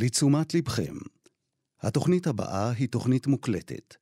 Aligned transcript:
לתשומת 0.00 0.54
לבכם, 0.54 0.94
התוכנית 1.82 2.26
הבאה 2.26 2.70
היא 2.70 2.88
תוכנית 2.88 3.26
מוקלטת, 3.26 3.94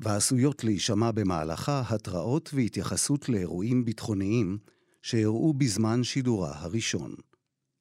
ועשויות 0.00 0.64
להישמע 0.64 1.10
במהלכה 1.10 1.82
התראות 1.88 2.50
והתייחסות 2.54 3.28
לאירועים 3.28 3.84
ביטחוניים 3.84 4.58
שאירעו 5.02 5.52
בזמן 5.52 6.04
שידורה 6.04 6.52
הראשון. 6.54 7.14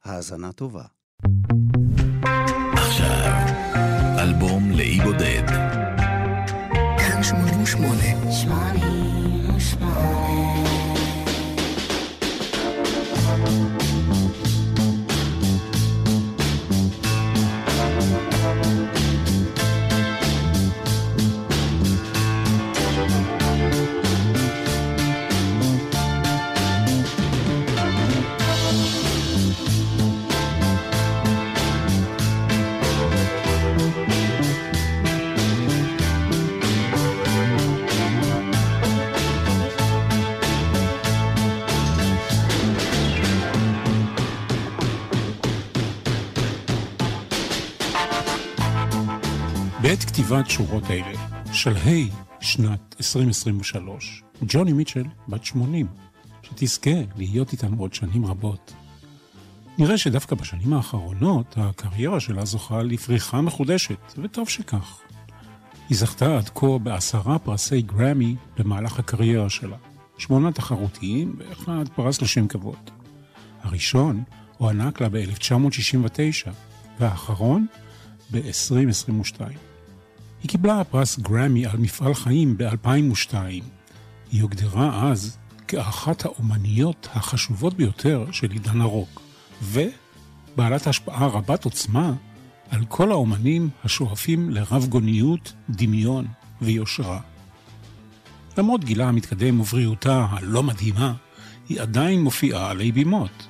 האזנה 0.04 0.52
טובה. 0.52 0.84
עכשיו, 2.74 3.34
אלבום 4.20 4.72
לאי 4.72 5.00
בודד. 5.02 5.48
כאן 6.98 7.24
88. 7.24 8.13
כתיבת 50.34 50.50
שורות 50.50 50.84
אלה, 50.92 51.18
שלהי 51.54 52.10
שנת 52.42 52.96
2023, 53.00 54.24
ג'וני 54.42 54.74
מיטשל, 54.74 55.04
בת 55.28 55.46
80, 55.46 55.88
שתזכה 56.44 56.90
להיות 57.16 57.52
איתנו 57.52 57.80
עוד 57.80 57.94
שנים 57.94 58.26
רבות. 58.26 58.74
נראה 59.78 59.98
שדווקא 59.98 60.36
בשנים 60.36 60.74
האחרונות 60.74 61.56
הקריירה 61.58 62.20
שלה 62.20 62.46
זוכה 62.46 62.84
לפריחה 62.84 63.42
מחודשת, 63.42 64.14
וטוב 64.18 64.50
שכך. 64.50 65.00
היא 65.90 65.98
זכתה 65.98 66.38
עד 66.38 66.50
כה 66.56 66.78
בעשרה 66.84 67.40
פרסי 67.40 67.82
גרמי 67.82 68.36
במהלך 68.58 69.00
הקריירה 69.00 69.50
שלה, 69.50 69.78
שמונה 70.18 70.52
תחרותיים 70.52 71.36
ואחד 71.38 71.84
פרס 71.96 72.22
לשם 72.22 72.48
כבוד. 72.48 72.90
הראשון 73.62 74.24
הוענק 74.58 75.02
לה 75.02 75.10
ב-1969, 75.10 76.50
והאחרון 77.00 77.66
ב-2022. 78.32 79.73
היא 80.44 80.50
קיבלה 80.50 80.84
פרס 80.84 81.20
גרמי 81.20 81.66
על 81.66 81.78
מפעל 81.78 82.14
חיים 82.14 82.58
ב-2002. 82.58 83.34
היא 84.32 84.42
הוגדרה 84.42 85.12
אז 85.12 85.38
כאחת 85.68 86.26
האומניות 86.26 87.08
החשובות 87.14 87.74
ביותר 87.74 88.26
של 88.32 88.52
עידן 88.52 88.82
הרוק, 88.82 89.22
ובעלת 89.64 90.88
השפעה 90.88 91.28
רבת 91.28 91.66
עוצמה 91.66 92.14
על 92.70 92.86
כל 92.86 93.12
האומנים 93.12 93.70
השואפים 93.84 94.50
לרב 94.50 94.86
גוניות, 94.90 95.54
דמיון 95.70 96.26
ויושרה. 96.62 97.20
למרות 98.58 98.84
גילה 98.84 99.08
המתקדם 99.08 99.60
ובריאותה 99.60 100.28
הלא 100.30 100.64
מדהימה, 100.64 101.14
היא 101.70 101.82
עדיין 101.82 102.22
מופיעה 102.22 102.70
עלי 102.70 102.92
בימות. 102.92 103.48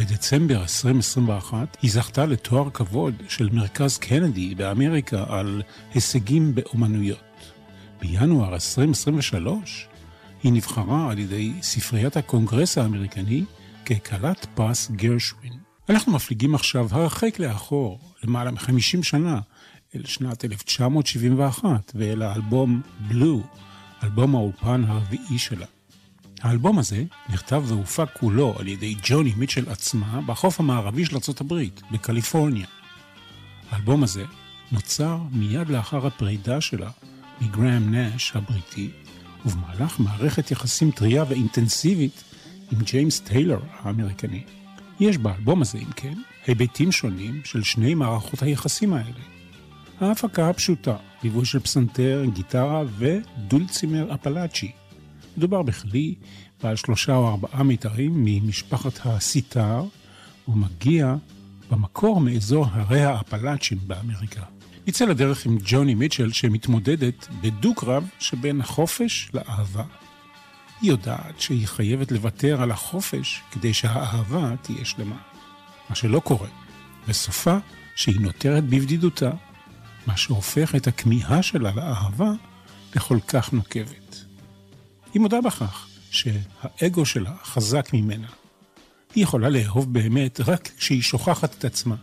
בדצמבר 0.00 0.60
2021 0.60 1.76
היא 1.82 1.90
זכתה 1.90 2.26
לתואר 2.26 2.70
כבוד 2.70 3.14
של 3.28 3.48
מרכז 3.52 3.98
קנדי 3.98 4.54
באמריקה 4.54 5.24
על 5.28 5.62
הישגים 5.94 6.54
באומנויות. 6.54 7.52
בינואר 8.00 8.54
2023 8.54 9.88
היא 10.42 10.52
נבחרה 10.52 11.10
על 11.10 11.18
ידי 11.18 11.52
ספריית 11.62 12.16
הקונגרס 12.16 12.78
האמריקני 12.78 13.44
ככלת 13.86 14.46
פרס 14.54 14.90
גרשווין. 14.90 15.52
אנחנו 15.88 16.12
מפליגים 16.12 16.54
עכשיו 16.54 16.88
הרחק 16.90 17.38
לאחור, 17.38 18.00
למעלה 18.24 18.50
מ-50 18.50 19.02
שנה, 19.02 19.40
אל 19.94 20.04
שנת 20.04 20.44
1971 20.44 21.92
ואל 21.94 22.22
האלבום 22.22 22.80
Blue, 23.08 23.42
אלבום 24.04 24.34
האולפן 24.34 24.84
הרביעי 24.84 25.38
שלה. 25.38 25.66
האלבום 26.42 26.78
הזה 26.78 27.04
נכתב 27.28 27.62
והופק 27.66 28.08
כולו 28.20 28.54
על 28.58 28.68
ידי 28.68 28.94
ג'וני 29.02 29.32
מיטשל 29.36 29.68
עצמה 29.68 30.20
בחוף 30.26 30.60
המערבי 30.60 31.04
של 31.04 31.16
ארה"ב, 31.16 31.54
בקליפורניה. 31.90 32.66
האלבום 33.70 34.02
הזה 34.02 34.24
נוצר 34.72 35.18
מיד 35.32 35.68
לאחר 35.68 36.06
הפרידה 36.06 36.60
שלה 36.60 36.90
מגראם 37.40 37.90
נאש 37.90 38.32
הבריטי, 38.36 38.90
ובמהלך 39.46 40.00
מערכת 40.00 40.50
יחסים 40.50 40.90
טריה 40.90 41.24
ואינטנסיבית 41.28 42.24
עם 42.72 42.78
ג'יימס 42.78 43.20
טיילור 43.20 43.60
האמריקני. 43.80 44.42
יש 45.00 45.18
באלבום 45.18 45.62
הזה, 45.62 45.78
אם 45.78 45.92
כן, 45.96 46.14
היבטים 46.46 46.92
שונים 46.92 47.40
של 47.44 47.62
שני 47.62 47.94
מערכות 47.94 48.42
היחסים 48.42 48.92
האלה. 48.92 49.20
ההפקה 50.00 50.48
הפשוטה, 50.48 50.96
ליווי 51.22 51.44
של 51.44 51.58
פסנתר, 51.58 52.24
גיטרה 52.34 52.82
ודולצימר 52.98 54.14
אפלאצ'י. 54.14 54.79
מדובר 55.40 55.62
בכלי 55.62 56.14
בעל 56.62 56.76
שלושה 56.76 57.14
או 57.14 57.28
ארבעה 57.28 57.62
מיתרים 57.62 58.12
ממשפחת 58.14 59.00
הסיטאר, 59.04 59.84
ומגיע 60.48 61.14
במקור 61.70 62.20
מאזור 62.20 62.66
הרי 62.72 63.02
האפלאצ'ים 63.04 63.78
באמריקה. 63.86 64.42
יצא 64.86 65.04
לדרך 65.04 65.46
עם 65.46 65.58
ג'וני 65.64 65.94
מיטשל 65.94 66.32
שמתמודדת 66.32 67.28
בדו-קרב 67.40 68.08
שבין 68.18 68.60
החופש 68.60 69.30
לאהבה. 69.34 69.84
היא 70.80 70.90
יודעת 70.90 71.40
שהיא 71.40 71.66
חייבת 71.66 72.12
לוותר 72.12 72.62
על 72.62 72.70
החופש 72.70 73.40
כדי 73.50 73.74
שהאהבה 73.74 74.54
תהיה 74.62 74.84
שלמה. 74.84 75.16
מה 75.90 75.96
שלא 75.96 76.20
קורה. 76.20 76.48
וסופה 77.08 77.56
שהיא 77.96 78.20
נותרת 78.20 78.64
בבדידותה, 78.64 79.30
מה 80.06 80.16
שהופך 80.16 80.74
את 80.74 80.86
הכמיהה 80.86 81.42
שלה 81.42 81.72
לאהבה 81.74 82.30
לכל 82.96 83.18
כך 83.28 83.52
נוקבת. 83.52 84.09
היא 85.14 85.20
מודה 85.20 85.40
בכך 85.40 85.88
שהאגו 86.10 87.06
שלה 87.06 87.32
חזק 87.44 87.90
ממנה. 87.92 88.28
היא 89.14 89.22
יכולה 89.22 89.48
לאהוב 89.48 89.92
באמת 89.92 90.40
רק 90.40 90.68
כשהיא 90.78 91.02
שוכחת 91.02 91.54
את 91.58 91.64
עצמה. 91.64 91.94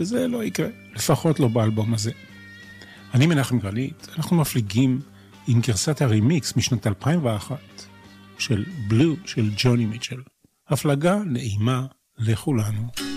וזה 0.00 0.28
לא 0.28 0.44
יקרה, 0.44 0.68
לפחות 0.94 1.40
לא 1.40 1.48
באלבום 1.48 1.94
הזה. 1.94 2.12
אני 3.14 3.26
מנחם 3.26 3.58
גרנית, 3.58 4.08
אנחנו 4.18 4.36
מפליגים 4.36 5.00
עם 5.48 5.60
גרסת 5.60 6.02
הרימיקס 6.02 6.56
משנת 6.56 6.86
2001 6.86 7.58
של 8.38 8.64
בלו 8.88 9.14
של 9.24 9.50
ג'וני 9.56 9.86
מיטשל. 9.86 10.20
הפלגה 10.68 11.16
נעימה 11.26 11.86
לכולנו. 12.18 13.13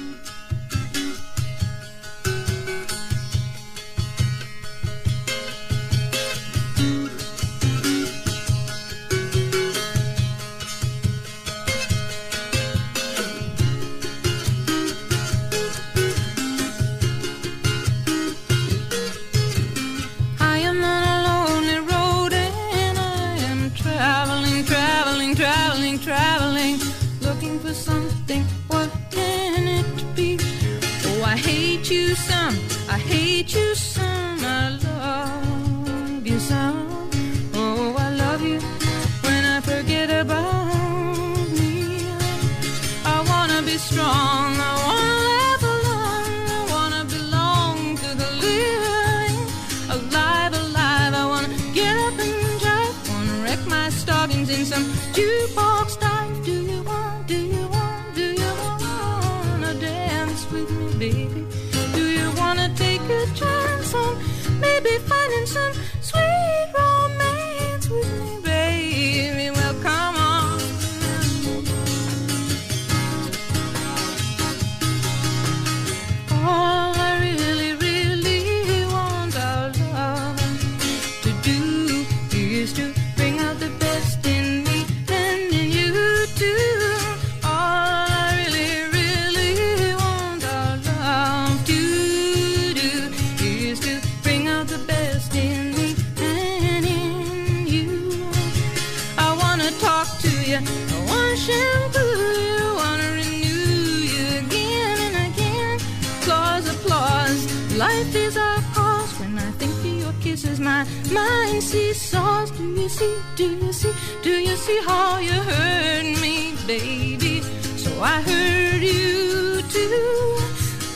Is 108.05 108.37
a 108.37 108.63
cause. 108.73 109.11
When 109.19 109.37
I 109.37 109.51
think 109.51 109.71
of 109.71 109.85
your 109.85 110.13
kisses, 110.21 110.59
my 110.59 110.85
mind 111.11 111.63
seesaws. 111.63 112.51
Do 112.51 112.63
you 112.63 112.89
see, 112.89 113.15
do 113.35 113.45
you 113.55 113.73
see, 113.73 113.93
do 114.21 114.29
you 114.29 114.55
see 114.55 114.79
how 114.85 115.17
you 115.19 115.31
hurt 115.31 116.05
me, 116.21 116.55
baby? 116.67 117.41
So 117.75 118.01
I 118.01 118.21
hurt 118.21 118.81
you 118.81 119.61
too. 119.63 120.37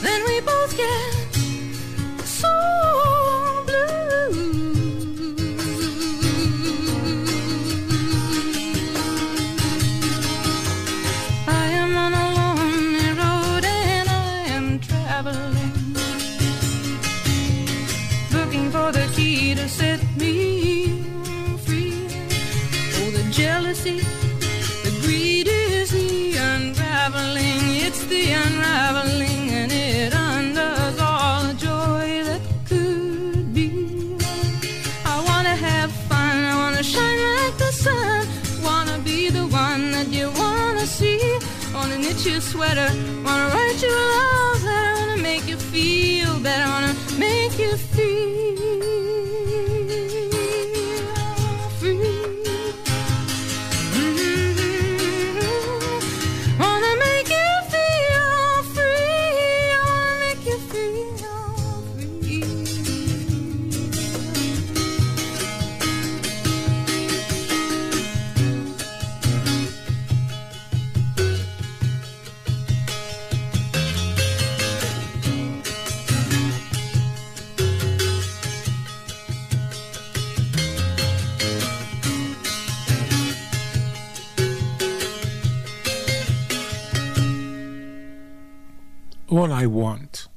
Then 0.02 0.24
we 0.26 0.40
both 0.40 0.76
get 0.76 1.21
All 89.42 89.50
I 89.50 89.66
Want. 89.66 90.28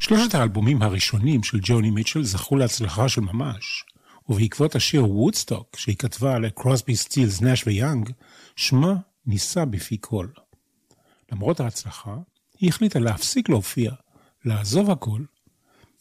שלושת 0.00 0.34
האלבומים 0.34 0.82
הראשונים 0.82 1.42
של 1.42 1.58
ג'וני 1.62 1.90
מיטשל 1.90 2.24
זכו 2.24 2.56
להצלחה 2.56 3.08
של 3.08 3.20
ממש, 3.20 3.84
ובעקבות 4.28 4.74
השיר 4.74 5.10
וודסטוק 5.10 5.76
שהיא 5.76 5.96
כתבה 5.96 6.38
לקרוסבי 6.38 6.96
סטילס, 6.96 7.42
נש 7.42 7.66
ויאנג, 7.66 8.10
שמה 8.56 8.94
נישא 9.26 9.64
בפי 9.64 9.96
כל. 10.00 10.26
למרות 11.32 11.60
ההצלחה, 11.60 12.16
היא 12.58 12.68
החליטה 12.68 12.98
להפסיק 12.98 13.48
להופיע, 13.48 13.92
לעזוב 14.44 14.90
הכל. 14.90 15.20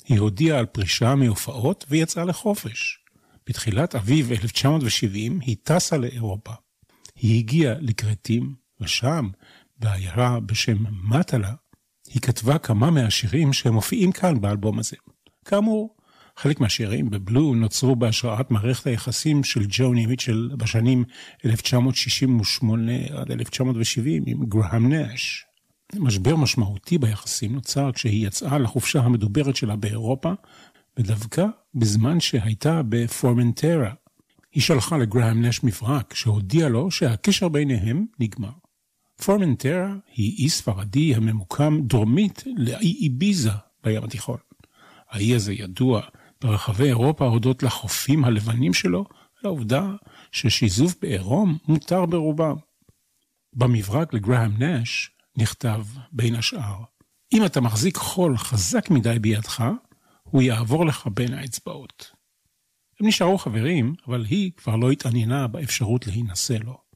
היא 0.06 0.20
הודיעה 0.20 0.60
על 0.60 0.66
פרישה 0.66 1.16
מהופעות 1.16 1.86
ויצאה 1.90 2.26
לחופש. 2.26 3.00
בתחילת 3.48 3.96
אביב 3.96 4.32
1970 4.32 5.40
היא 5.40 5.56
טסה 5.64 5.98
לאירופה. 5.98 6.54
היא 7.16 7.40
הגיעה 7.40 7.74
לכרתים, 7.80 8.56
ושם, 8.82 9.30
בעיירה 9.78 10.40
בשם 10.40 10.78
מטלה, 11.04 11.54
היא 12.14 12.22
כתבה 12.22 12.58
כמה 12.58 12.92
מהשירים 12.92 13.54
שמופיעים 13.54 14.12
כאן 14.12 14.42
באלבום 14.42 14.80
הזה. 14.80 14.98
כאמור, 15.46 15.96
חלק 16.38 16.60
מהשירים 16.60 17.10
בבלו 17.10 17.56
נוצרו 17.56 17.96
בהשראת 17.96 18.52
מערכת 18.52 18.88
היחסים 18.88 19.44
של 19.44 19.66
ג'וני 19.70 20.06
מיטשל 20.06 20.50
בשנים 20.58 21.04
1968 21.46 22.92
עד 23.10 23.32
1970 23.32 24.24
עם 24.28 24.46
גרהם 24.46 24.94
נש. 24.94 25.46
משבר 25.96 26.36
משמעותי 26.36 26.98
ביחסים 26.98 27.54
נוצר 27.54 27.92
כשהיא 27.92 28.28
יצאה 28.28 28.58
לחופשה 28.58 29.00
המדוברת 29.00 29.56
שלה 29.56 29.76
באירופה, 29.76 30.32
ודווקא 30.98 31.46
בזמן 31.76 32.20
שהייתה 32.20 32.82
בפורמנטרה. 32.90 33.94
היא 34.54 34.64
שלחה 34.64 34.98
לגרהם 34.98 35.46
נש 35.46 35.64
מברק 35.64 36.14
שהודיע 36.14 36.70
לו 36.70 36.92
שהקשר 36.92 37.48
ביניהם 37.48 38.06
נגמר. 38.20 38.59
פורמנטרה 39.26 39.96
היא 40.16 40.44
אי 40.44 40.50
ספרדי 40.50 41.16
הממוקם 41.16 41.80
דרומית 41.84 42.44
לאי 42.58 42.98
איביזה 43.02 43.50
בים 43.84 44.04
התיכון. 44.04 44.38
האי 45.10 45.36
הזה 45.36 45.54
ידוע 45.54 46.02
ברחבי 46.42 46.84
אירופה 46.84 47.26
הודות 47.26 47.64
לחופים 47.64 48.26
הלבנים 48.26 48.74
שלו, 48.74 49.06
לעובדה 49.44 49.96
ששיזוף 50.32 50.96
בעירום 51.02 51.58
מותר 51.68 52.06
ברובם. 52.06 52.56
במברק 53.54 54.14
לגרהם 54.14 54.64
נש 54.64 55.12
נכתב 55.38 55.84
בין 56.12 56.36
השאר, 56.36 56.84
אם 57.34 57.46
אתה 57.46 57.62
מחזיק 57.62 57.98
חול 57.98 58.38
חזק 58.38 58.90
מדי 58.90 59.20
בידך, 59.20 59.64
הוא 60.24 60.42
יעבור 60.42 60.86
לך 60.86 61.08
בין 61.14 61.34
האצבעות. 61.34 62.12
הם 63.00 63.08
נשארו 63.08 63.38
חברים, 63.38 63.96
אבל 64.08 64.26
היא 64.26 64.52
כבר 64.58 64.76
לא 64.76 64.92
התעניינה 64.92 65.48
באפשרות 65.48 66.08
להינשא 66.08 66.54
לו. 66.64 66.89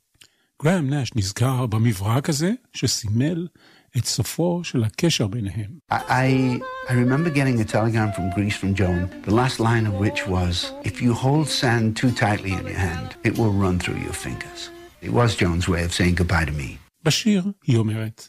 גרהם 0.62 0.94
נש 0.94 1.10
נזכר 1.16 1.66
במברק 1.66 2.28
הזה 2.28 2.52
שסימל 2.72 3.48
את 3.96 4.04
סופו 4.04 4.64
של 4.64 4.84
הקשר 4.84 5.26
ביניהם. 5.26 5.78
I, 5.92 5.94
I, 5.94 6.60
I 6.88 6.92
remember 6.92 7.30
getting 7.30 7.60
a 7.60 7.64
telegram 7.64 8.12
from 8.12 8.30
Greece 8.36 8.56
from 8.56 8.74
Joan, 8.74 9.08
the 9.26 9.34
last 9.40 9.60
line 9.60 9.86
of 9.86 9.94
which 10.04 10.26
was, 10.26 10.72
if 10.84 11.02
you 11.02 11.12
hold 11.14 11.48
sand 11.48 11.96
too 11.96 12.10
tightly 12.10 12.52
in 12.58 12.64
your 12.66 12.80
hand, 12.88 13.08
it 13.28 13.38
will 13.38 13.54
run 13.64 13.78
through 13.78 14.00
your 14.06 14.16
fingers. 14.26 14.60
It 15.00 15.12
was 15.18 15.36
Joan's 15.40 15.68
way 15.72 15.82
of 15.84 15.92
saying 15.98 16.14
goodbye 16.16 16.44
to 16.44 16.52
me. 16.52 16.78
בשיר 17.02 17.52
היא 17.62 17.76
אומרת, 17.76 18.28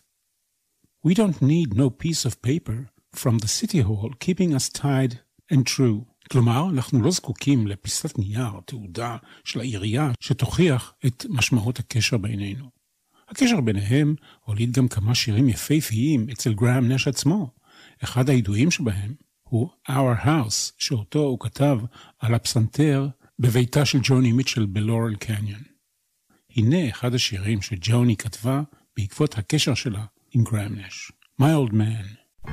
We 1.04 1.14
don't 1.14 1.42
need 1.42 1.74
no 1.74 1.90
piece 1.90 2.26
of 2.26 2.42
paper 2.42 2.90
from 3.14 3.38
the 3.40 3.48
city 3.48 3.82
hall 3.82 4.12
keeping 4.20 4.54
us 4.54 4.70
tied 4.70 5.20
and 5.52 5.66
true. 5.66 6.06
כלומר, 6.35 6.71
אנחנו 6.71 7.03
לא 7.03 7.11
זקוקים 7.11 7.67
לפיסת 7.67 8.19
נייר, 8.19 8.51
תעודה 8.67 9.17
של 9.45 9.61
העירייה, 9.61 10.11
שתוכיח 10.21 10.93
את 11.07 11.27
משמעות 11.29 11.79
הקשר 11.79 12.17
בינינו. 12.17 12.71
הקשר 13.29 13.61
ביניהם 13.61 14.15
הוליד 14.45 14.73
גם 14.73 14.89
כמה 14.89 15.15
שירים 15.15 15.49
יפהפיים 15.49 16.27
אצל 16.33 16.55
גראם 16.55 16.93
נש 16.93 17.09
עצמו. 17.09 17.51
אחד 18.05 18.29
הידועים 18.29 18.71
שבהם 18.71 19.15
הוא 19.43 19.69
Our 19.89 20.25
House, 20.25 20.73
שאותו 20.79 21.19
הוא 21.19 21.41
כתב 21.41 21.79
על 22.19 22.35
הפסנתר 22.35 23.09
בביתה 23.39 23.85
של 23.85 23.99
ג'וני 24.03 24.33
מיטשל 24.33 24.67
בלורל 24.67 25.17
קניון. 25.17 25.63
הנה 26.57 26.89
אחד 26.89 27.15
השירים 27.15 27.63
שג'וני 27.63 28.17
כתבה 28.17 28.63
בעקבות 28.97 29.39
הקשר 29.39 29.75
שלה 29.75 30.05
עם 30.33 30.45
גראם 30.45 30.75
נש. 30.75 31.13
My 31.41 31.45
Old 31.45 31.73
Man. 31.73 32.51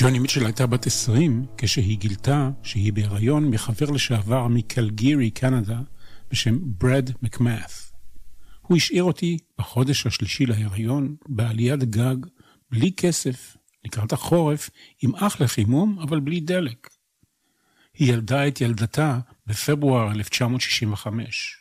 ג'וני 0.00 0.18
מיטשל 0.18 0.44
הייתה 0.44 0.66
בת 0.66 0.86
20 0.86 1.46
כשהיא 1.56 1.98
גילתה 1.98 2.50
שהיא 2.62 2.92
בהיריון 2.92 3.50
מחבר 3.50 3.90
לשעבר 3.90 4.48
מקלגירי, 4.48 5.30
קנדה, 5.30 5.80
בשם 6.30 6.58
ברד 6.60 7.10
מקמאת'. 7.22 7.72
הוא 8.60 8.76
השאיר 8.76 9.02
אותי 9.02 9.38
בחודש 9.58 10.06
השלישי 10.06 10.46
להיריון, 10.46 11.16
בעליית 11.28 11.84
גג, 11.84 12.16
בלי 12.70 12.92
כסף, 12.92 13.56
לקראת 13.84 14.12
החורף, 14.12 14.70
עם 15.02 15.14
אח 15.14 15.40
לחימום, 15.40 15.98
אבל 15.98 16.20
בלי 16.20 16.40
דלק. 16.40 16.88
היא 17.94 18.12
ילדה 18.12 18.48
את 18.48 18.60
ילדתה 18.60 19.18
בפברואר 19.46 20.10
1965. 20.10 21.56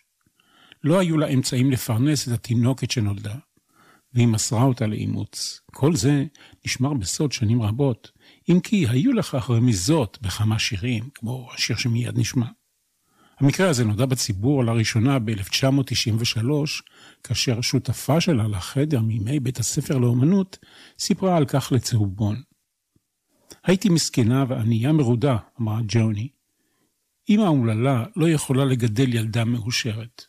לא 0.84 1.00
היו 1.00 1.18
לה 1.18 1.28
אמצעים 1.28 1.72
לפרנס 1.72 2.28
את 2.28 2.34
התינוקת 2.34 2.92
שנולדה, 2.92 3.36
והיא 4.14 4.28
מסרה 4.28 4.64
אותה 4.64 4.88
לאימוץ. 4.88 5.62
כל 5.72 5.96
זה 5.96 6.26
נשמר 6.66 6.94
בסוד 6.94 7.32
שנים 7.32 7.62
רבות, 7.62 8.17
אם 8.50 8.60
כי 8.60 8.88
היו 8.88 9.14
לכך 9.14 9.50
רמיזות 9.50 10.18
בכמה 10.22 10.60
שירים, 10.60 11.10
כמו 11.14 11.50
השיר 11.54 11.76
שמיד 11.76 12.20
נשמע. 12.20 12.46
המקרה 13.40 13.70
הזה 13.70 13.86
נודע 13.86 14.06
בציבור 14.06 14.64
לראשונה 14.64 15.20
ב-1993, 15.20 16.42
כאשר 17.24 17.62
שותפה 17.62 18.22
שלה 18.22 18.48
לחדר 18.48 19.02
מימי 19.02 19.40
בית 19.40 19.60
הספר 19.60 19.98
לאומנות 19.98 20.58
סיפרה 21.00 21.38
על 21.38 21.46
כך 21.46 21.72
לצהובון. 21.72 22.42
הייתי 23.64 23.90
מסכנה 23.90 24.46
וענייה 24.48 24.92
מרודה, 24.92 25.38
אמרה 25.62 25.80
ג'וני. 25.88 26.30
אמא 27.30 27.44
אומללה 27.44 28.06
לא 28.16 28.30
יכולה 28.30 28.66
לגדל 28.66 29.14
ילדה 29.14 29.46
מאושרת. 29.46 30.26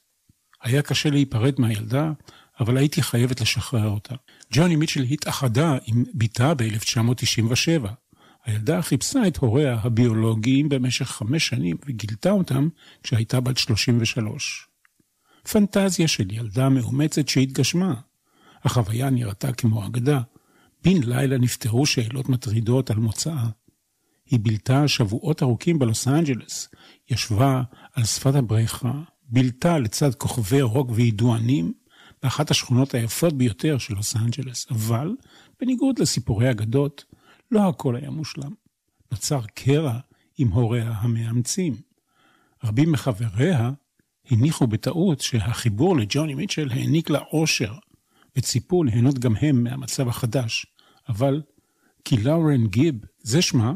היה 0.63 0.83
קשה 0.83 1.11
להיפרד 1.11 1.55
מהילדה, 1.59 2.13
אבל 2.61 2.77
הייתי 2.77 3.03
חייבת 3.03 3.41
לשחרר 3.41 3.89
אותה. 3.89 4.15
ג'וני 4.53 4.77
מיטשל 4.77 5.03
התאחדה 5.03 5.79
עם 5.87 6.05
בתה 6.15 6.55
ב-1997. 6.55 7.89
הילדה 8.49 8.83
חיפשה 8.83 9.27
את 9.27 9.37
הוריה 9.37 9.79
הביולוגיים 9.83 10.69
במשך 10.69 11.07
חמש 11.07 11.47
שנים 11.47 11.77
וגילתה 11.87 12.31
אותם 12.31 12.69
כשהייתה 13.03 13.41
בת 13.41 13.57
33. 13.57 14.69
פנטזיה 15.53 16.09
של 16.09 16.33
ילדה 16.33 16.69
מאומצת 16.69 17.29
שהתגשמה. 17.29 17.95
החוויה 18.65 19.11
נראתה 19.11 19.53
כמו 19.53 19.87
אגדה. 19.87 20.21
בן 20.85 21.03
לילה 21.03 21.39
נפתרו 21.39 21.87
שאלות 21.87 22.29
מטרידות 22.29 22.91
על 22.91 22.97
מוצאה. 22.97 23.49
היא 24.27 24.41
בילתה 24.41 24.89
שבועות 24.89 25.43
ארוכים 25.43 25.79
בלוס 25.79 26.09
אנג'לס, 26.09 26.69
ישבה 27.11 27.63
על 27.93 28.05
שפת 28.05 28.35
הבריכה, 28.35 28.93
בילתה 29.29 29.79
לצד 29.79 30.15
כוכבי 30.15 30.63
רוק 30.63 30.91
וידוענים 30.95 31.73
באחת 32.23 32.51
השכונות 32.51 32.95
היפות 32.95 33.33
ביותר 33.33 33.79
של 33.79 33.95
לוס 33.95 34.17
אנג'לס, 34.17 34.67
אבל 34.71 35.11
בניגוד 35.61 35.99
לסיפורי 35.99 36.51
אגדות, 36.51 37.05
לא 37.51 37.69
הכל 37.69 37.97
היה 37.97 38.11
מושלם. 38.11 38.55
נוצר 39.13 39.41
קרע 39.55 39.99
עם 40.39 40.49
הוריה 40.49 40.91
המאמצים. 40.91 41.77
רבים 42.65 42.93
מחבריה 42.93 43.71
הניחו 44.31 44.67
בטעות 44.67 45.21
שהחיבור 45.21 45.97
לג'וני 45.97 46.35
מיטשל 46.35 46.71
העניק 46.71 47.11
לה 47.11 47.21
אושר, 47.33 47.75
וציפו 48.37 48.85
ליהנות 48.85 49.19
גם 49.19 49.37
הם 49.41 49.65
מהמצב 49.65 50.09
החדש. 50.09 50.67
אבל 51.09 51.43
כי 52.05 52.17
לאורן 52.17 52.67
גיב, 52.67 52.95
זה 53.19 53.43
שמה, 53.43 53.73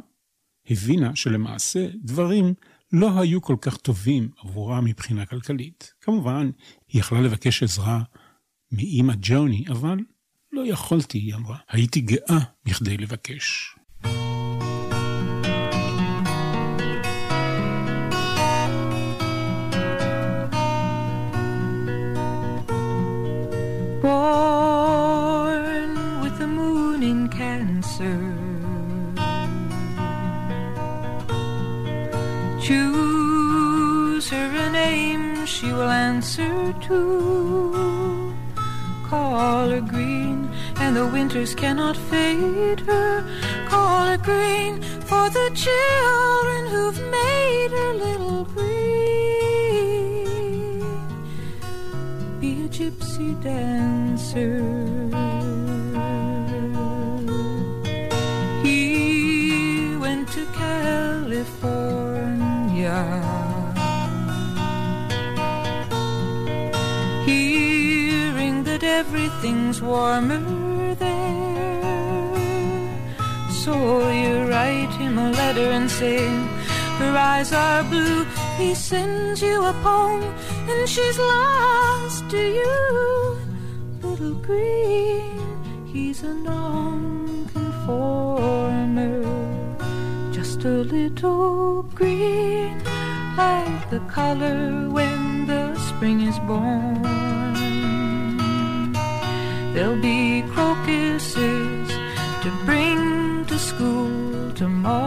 הבינה 0.71 1.17
שלמעשה 1.17 1.88
דברים 2.05 2.55
לא 2.93 3.21
היו 3.21 3.43
כל 3.43 3.57
כך 3.61 3.76
טובים 3.76 4.31
עבורה 4.38 4.81
מבחינה 4.81 5.26
כלכלית. 5.26 5.93
כמובן, 6.00 6.50
היא 6.88 7.00
יכלה 7.00 7.21
לבקש 7.21 7.62
עזרה 7.62 8.02
מאימא 8.73 9.14
ג'וני, 9.21 9.64
אבל 9.71 9.99
לא 10.51 10.62
יכולתי, 10.65 11.17
היא 11.17 11.36
אמרה. 11.36 11.58
הייתי 11.70 12.01
גאה 12.01 12.39
בכדי 12.65 12.98
לבקש. 12.98 13.75
born 24.01 25.91
with 26.24 26.36
the 26.44 26.50
moon 26.60 27.00
in 27.12 27.20
Cancer. 27.39 28.22
Choose 32.65 34.27
her 34.36 34.50
a 34.65 34.70
name 34.84 35.46
she 35.53 35.67
will 35.77 35.94
answer 36.10 36.56
to. 36.88 37.00
Call 39.10 39.70
her 39.74 39.86
green, 39.94 40.31
and 40.83 40.97
the 40.97 41.07
winters 41.07 41.55
cannot 41.55 41.97
fade 42.11 42.81
her. 42.81 43.25
Call 43.69 44.09
it 44.15 44.23
green 44.23 44.83
for 45.09 45.31
the 45.39 45.49
children 45.65 46.62
who've 46.73 47.03
made 47.21 47.71
her 47.79 47.93
little 48.07 48.45
green. 48.55 48.83
Be 52.41 52.51
a 52.67 52.69
gypsy 52.79 53.31
dancer. 53.43 54.59
He 58.65 59.97
went 60.05 60.27
to 60.37 60.43
California. 60.62 61.83
everything's 69.03 69.81
warmer 69.81 70.62
so 73.64 73.75
you 74.11 74.33
write 74.50 74.92
him 74.99 75.19
a 75.19 75.31
letter 75.31 75.71
and 75.71 75.88
say, 75.88 76.19
her 76.99 77.16
eyes 77.16 77.52
are 77.52 77.85
blue. 77.85 78.26
He 78.59 78.75
sends 78.75 79.40
you 79.40 79.64
a 79.64 79.73
poem, 79.85 80.25
and 80.69 80.88
she's 80.88 81.16
lost 81.16 82.28
to 82.31 82.42
you. 82.59 83.37
Little 84.02 84.35
green, 84.49 85.38
he's 85.87 86.25
a 86.25 86.35
nonconformer, 86.35 89.23
just 90.33 90.64
a 90.64 90.83
little 90.97 91.85
green, 91.95 92.83
like 93.37 93.90
the 93.90 94.00
color 94.09 94.90
when 94.90 95.47
the 95.47 95.76
spring 95.88 96.23
is 96.23 96.37
born. 96.50 97.00
There'll 99.73 100.02
be 100.02 100.42
to 100.57 101.01
school 103.62 104.50
tomorrow. 104.54 105.00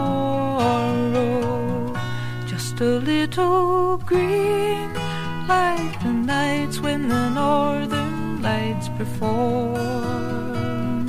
Just 2.47 2.79
a 2.79 3.00
little 3.12 3.97
green, 3.97 4.93
like 5.47 6.01
the 6.03 6.13
nights 6.13 6.79
when 6.79 7.09
the 7.09 7.29
northern 7.41 8.41
lights 8.41 8.88
perform. 8.97 11.05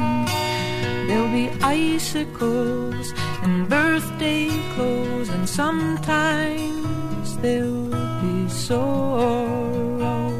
There'll 1.06 1.34
be 1.42 1.48
icicles 1.62 3.14
and 3.44 3.68
birthday 3.68 4.48
clothes, 4.74 5.28
and 5.28 5.48
sometimes 5.48 7.36
there'll 7.42 7.94
be 8.22 8.48
sorrow. 8.48 10.32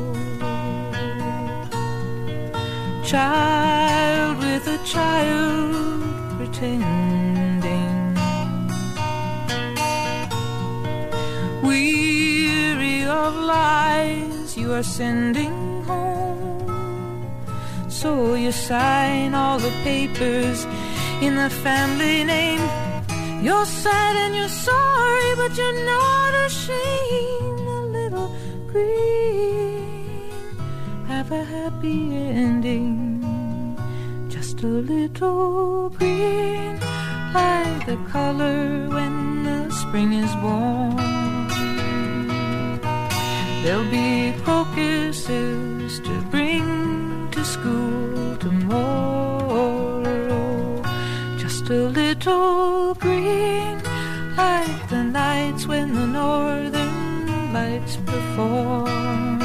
Child 3.04 4.38
with 4.38 4.66
a 4.66 4.78
child 4.84 5.55
pretending. 6.56 8.14
Weary 11.62 13.04
of 13.04 13.34
lies 13.34 14.56
you 14.56 14.72
are 14.72 14.82
sending 14.82 15.82
home. 15.84 17.26
So 17.88 18.34
you 18.34 18.52
sign 18.52 19.34
all 19.34 19.58
the 19.58 19.72
papers 19.82 20.64
in 21.20 21.36
the 21.36 21.50
family 21.50 22.24
name. 22.24 22.60
You're 23.42 23.66
sad 23.66 24.16
and 24.16 24.34
you're 24.34 24.48
sorry, 24.48 25.36
but 25.36 25.56
you're 25.56 25.84
not 25.84 26.34
ashamed. 26.46 27.60
A 27.60 27.82
little 27.98 28.30
green, 28.66 30.30
have 31.06 31.30
a 31.32 31.44
happy 31.44 32.16
ending. 32.16 33.15
Just 34.56 34.64
a 34.64 34.68
little 34.68 35.90
green, 35.90 36.80
like 37.34 37.84
the 37.84 37.98
color 38.10 38.88
when 38.88 39.44
the 39.44 39.70
spring 39.70 40.14
is 40.14 40.34
born. 40.36 40.96
There'll 43.62 43.90
be 43.90 44.32
crocuses 44.44 46.00
to 46.00 46.22
bring 46.30 47.28
to 47.32 47.44
school 47.44 48.36
tomorrow. 48.38 49.92
Just 51.36 51.68
a 51.68 51.88
little 51.88 52.94
green, 52.94 53.82
like 54.38 54.88
the 54.88 55.02
nights 55.04 55.66
when 55.66 55.92
the 55.92 56.06
northern 56.06 57.52
lights 57.52 57.96
perform. 58.06 59.38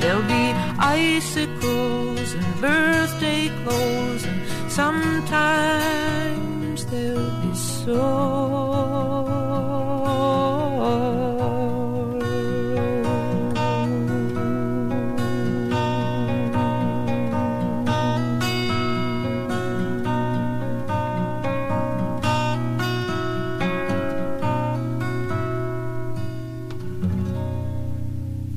There'll 0.00 0.28
be 0.28 0.52
icicles 0.78 2.09
birthday 2.61 3.49
clothes, 3.63 4.25
and 4.25 4.71
sometimes 4.71 5.25
there'll 6.91 7.31
be 7.41 7.55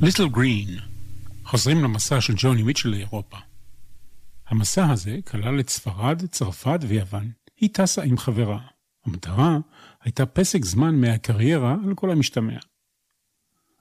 ליטל 0.03 0.29
גרין, 0.29 0.79
חוזרים 1.45 1.85
למסע 1.85 2.21
של 2.21 2.35
ג'וני 2.37 2.63
מיטשל 2.63 2.89
לאירופה. 2.89 3.37
המסע 4.54 4.92
הזה 4.92 5.20
כלל 5.32 5.60
את 5.60 5.70
ספרד, 5.70 6.26
צרפת 6.26 6.80
ויוון. 6.88 7.32
היא 7.60 7.70
טסה 7.74 8.04
עם 8.04 8.18
חברה. 8.18 8.60
המטרה 9.06 9.58
הייתה 10.02 10.26
פסק 10.26 10.66
זמן 10.66 10.96
מהקריירה 10.96 11.76
על 11.86 11.96
כל 11.96 12.12
המשתמע. 12.12 12.58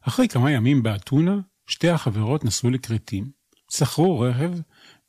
אחרי 0.01 0.29
כמה 0.29 0.51
ימים 0.51 0.83
באתונה, 0.83 1.41
שתי 1.67 1.89
החברות 1.89 2.45
נסעו 2.45 2.71
לכרתים, 2.71 3.31
שכרו 3.71 4.21
רכב 4.21 4.53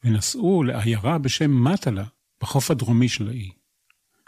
ונסעו 0.03 0.63
לעיירה 0.63 1.17
בשם 1.17 1.63
מטלה, 1.63 2.05
בחוף 2.41 2.71
הדרומי 2.71 3.09
של 3.09 3.27
האי. 3.27 3.51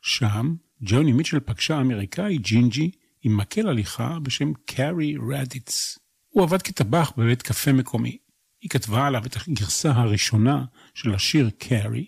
שם, 0.01 0.55
ג'וני 0.81 1.11
מיטשל 1.11 1.39
פגשה 1.39 1.81
אמריקאי 1.81 2.37
ג'ינג'י 2.37 2.91
עם 3.23 3.37
מקל 3.37 3.67
הליכה 3.67 4.19
בשם 4.19 4.53
קארי 4.65 5.15
רדיץ. 5.29 5.99
הוא 6.29 6.43
עבד 6.43 6.61
כטבח 6.61 7.11
בבית 7.17 7.41
קפה 7.41 7.71
מקומי. 7.71 8.17
היא 8.65 8.69
כתבה 8.69 9.07
עליו 9.07 9.25
את 9.25 9.35
הגרסה 9.47 9.91
הראשונה 9.91 10.65
של 10.93 11.15
השיר 11.15 11.49
קארי, 11.57 12.05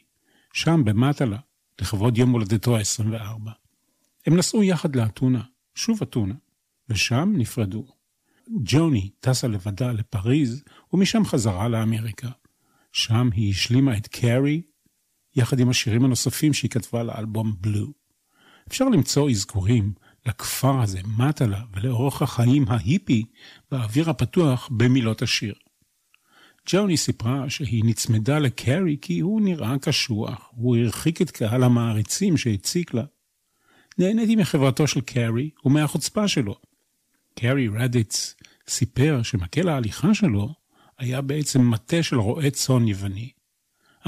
שם 0.53 0.81
במטלה, 0.85 1.37
לכבוד 1.81 2.17
יום 2.17 2.31
הולדתו 2.31 2.77
ה-24. 2.77 3.49
הם 4.27 4.37
נסעו 4.37 4.63
יחד 4.63 4.95
לאתונה, 4.95 5.41
שוב 5.75 5.99
אתונה, 6.01 6.33
ושם 6.89 7.33
נפרדו. 7.37 7.87
ג'וני 8.49 9.09
טסה 9.19 9.47
לבדה 9.47 9.91
לפריז, 9.91 10.63
ומשם 10.93 11.25
חזרה 11.25 11.67
לאמריקה. 11.67 12.29
שם 12.91 13.29
היא 13.33 13.51
השלימה 13.51 13.97
את 13.97 14.07
קארי, 14.07 14.61
יחד 15.35 15.59
עם 15.59 15.69
השירים 15.69 16.05
הנוספים 16.05 16.53
שהיא 16.53 16.71
כתבה 16.71 17.03
לאלבום 17.03 17.55
בלו. 17.61 17.93
אפשר 18.67 18.85
למצוא 18.85 19.29
אזכורים 19.29 19.93
לכפר 20.25 20.81
הזה, 20.81 20.99
מטלה, 21.17 21.61
ולאורך 21.73 22.21
החיים 22.21 22.65
ההיפי 22.67 23.25
באוויר 23.71 24.09
הפתוח 24.09 24.69
במילות 24.71 25.21
השיר. 25.21 25.53
ג'וני 26.69 26.97
סיפרה 26.97 27.49
שהיא 27.49 27.83
נצמדה 27.85 28.39
לקרי 28.39 28.97
כי 29.01 29.19
הוא 29.19 29.41
נראה 29.41 29.79
קשוח, 29.81 30.49
הוא 30.51 30.77
הרחיק 30.77 31.21
את 31.21 31.31
קהל 31.31 31.63
המעריצים 31.63 32.37
שהציק 32.37 32.93
לה. 32.93 33.03
נהניתי 33.97 34.35
מחברתו 34.35 34.87
של 34.87 35.01
קרי 35.01 35.49
ומהחוצפה 35.65 36.27
שלו. 36.27 36.55
קרי 37.39 37.67
רדיץ 37.67 38.35
סיפר 38.67 39.23
שמקל 39.23 39.69
ההליכה 39.69 40.13
שלו 40.13 40.53
היה 40.97 41.21
בעצם 41.21 41.61
מטה 41.69 42.03
של 42.03 42.19
רועה 42.19 42.49
צאן 42.49 42.87
יווני. 42.87 43.31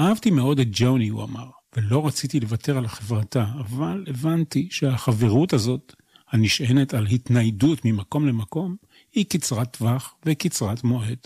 אהבתי 0.00 0.30
מאוד 0.30 0.60
את 0.60 0.68
ג'וני, 0.70 1.08
הוא 1.08 1.24
אמר, 1.24 1.50
ולא 1.76 2.06
רציתי 2.06 2.40
לוותר 2.40 2.78
על 2.78 2.88
חברתה, 2.88 3.46
אבל 3.58 4.04
הבנתי 4.06 4.68
שהחברות 4.70 5.52
הזאת, 5.52 5.94
הנשענת 6.28 6.94
על 6.94 7.06
התניידות 7.06 7.84
ממקום 7.84 8.26
למקום, 8.26 8.76
היא 9.12 9.24
קצרת 9.28 9.76
טווח 9.76 10.14
וקצרת 10.26 10.84
מועד. 10.84 11.18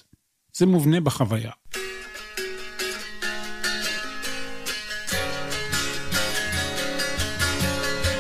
זה 0.58 0.65
מובנה 0.65 0.99
בחוויה. 0.99 1.52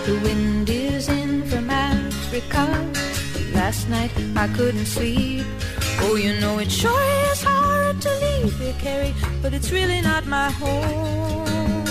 The 0.05 0.15
wind 0.25 0.69
is 0.69 1.07
in 1.21 1.31
from 1.49 1.69
Africa. 1.69 2.63
Last 3.59 3.83
night 3.95 4.13
I 4.43 4.47
couldn't 4.57 4.87
sleep. 4.97 5.45
Oh, 6.03 6.15
you 6.25 6.33
know 6.41 6.55
it 6.63 6.71
sure 6.81 7.07
is 7.31 7.41
hard 7.51 7.95
to 8.05 8.11
leave 8.23 8.55
here, 8.61 8.77
Carrie, 8.83 9.15
but 9.41 9.51
it's 9.57 9.69
really 9.77 10.01
not 10.09 10.23
my 10.37 10.49
home. 10.61 11.83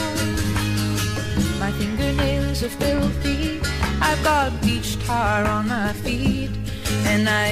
My 1.63 1.71
fingernails 1.79 2.59
are 2.67 2.75
filthy. 2.83 3.61
I've 4.09 4.23
got 4.31 4.49
beach 4.63 4.91
tar 5.05 5.41
on 5.57 5.65
my 5.77 5.93
feet, 6.05 6.53
and 7.13 7.23
I 7.29 7.47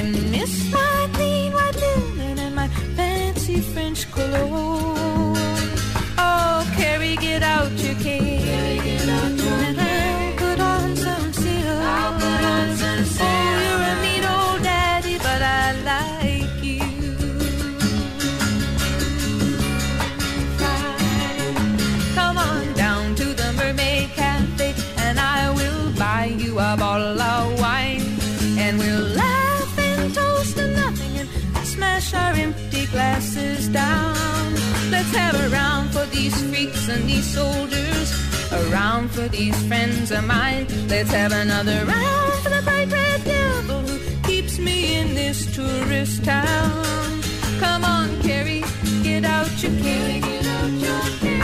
soldiers. 37.37 38.09
A 38.51 38.59
round 38.69 39.11
for 39.11 39.27
these 39.29 39.57
friends 39.67 40.11
of 40.11 40.23
mine. 40.25 40.67
Let's 40.87 41.11
have 41.11 41.31
another 41.31 41.85
round 41.85 42.33
for 42.43 42.49
the 42.49 42.61
bright 42.63 42.91
red 42.91 43.23
devil 43.23 43.79
who 43.87 43.97
keeps 44.27 44.59
me 44.59 44.77
in 44.99 45.15
this 45.15 45.39
tourist 45.55 46.23
town. 46.25 47.21
Come 47.59 47.83
on, 47.85 48.07
Carrie, 48.21 48.63
get 49.03 49.23
out 49.23 49.51
your 49.63 49.71
cane. 49.81 50.23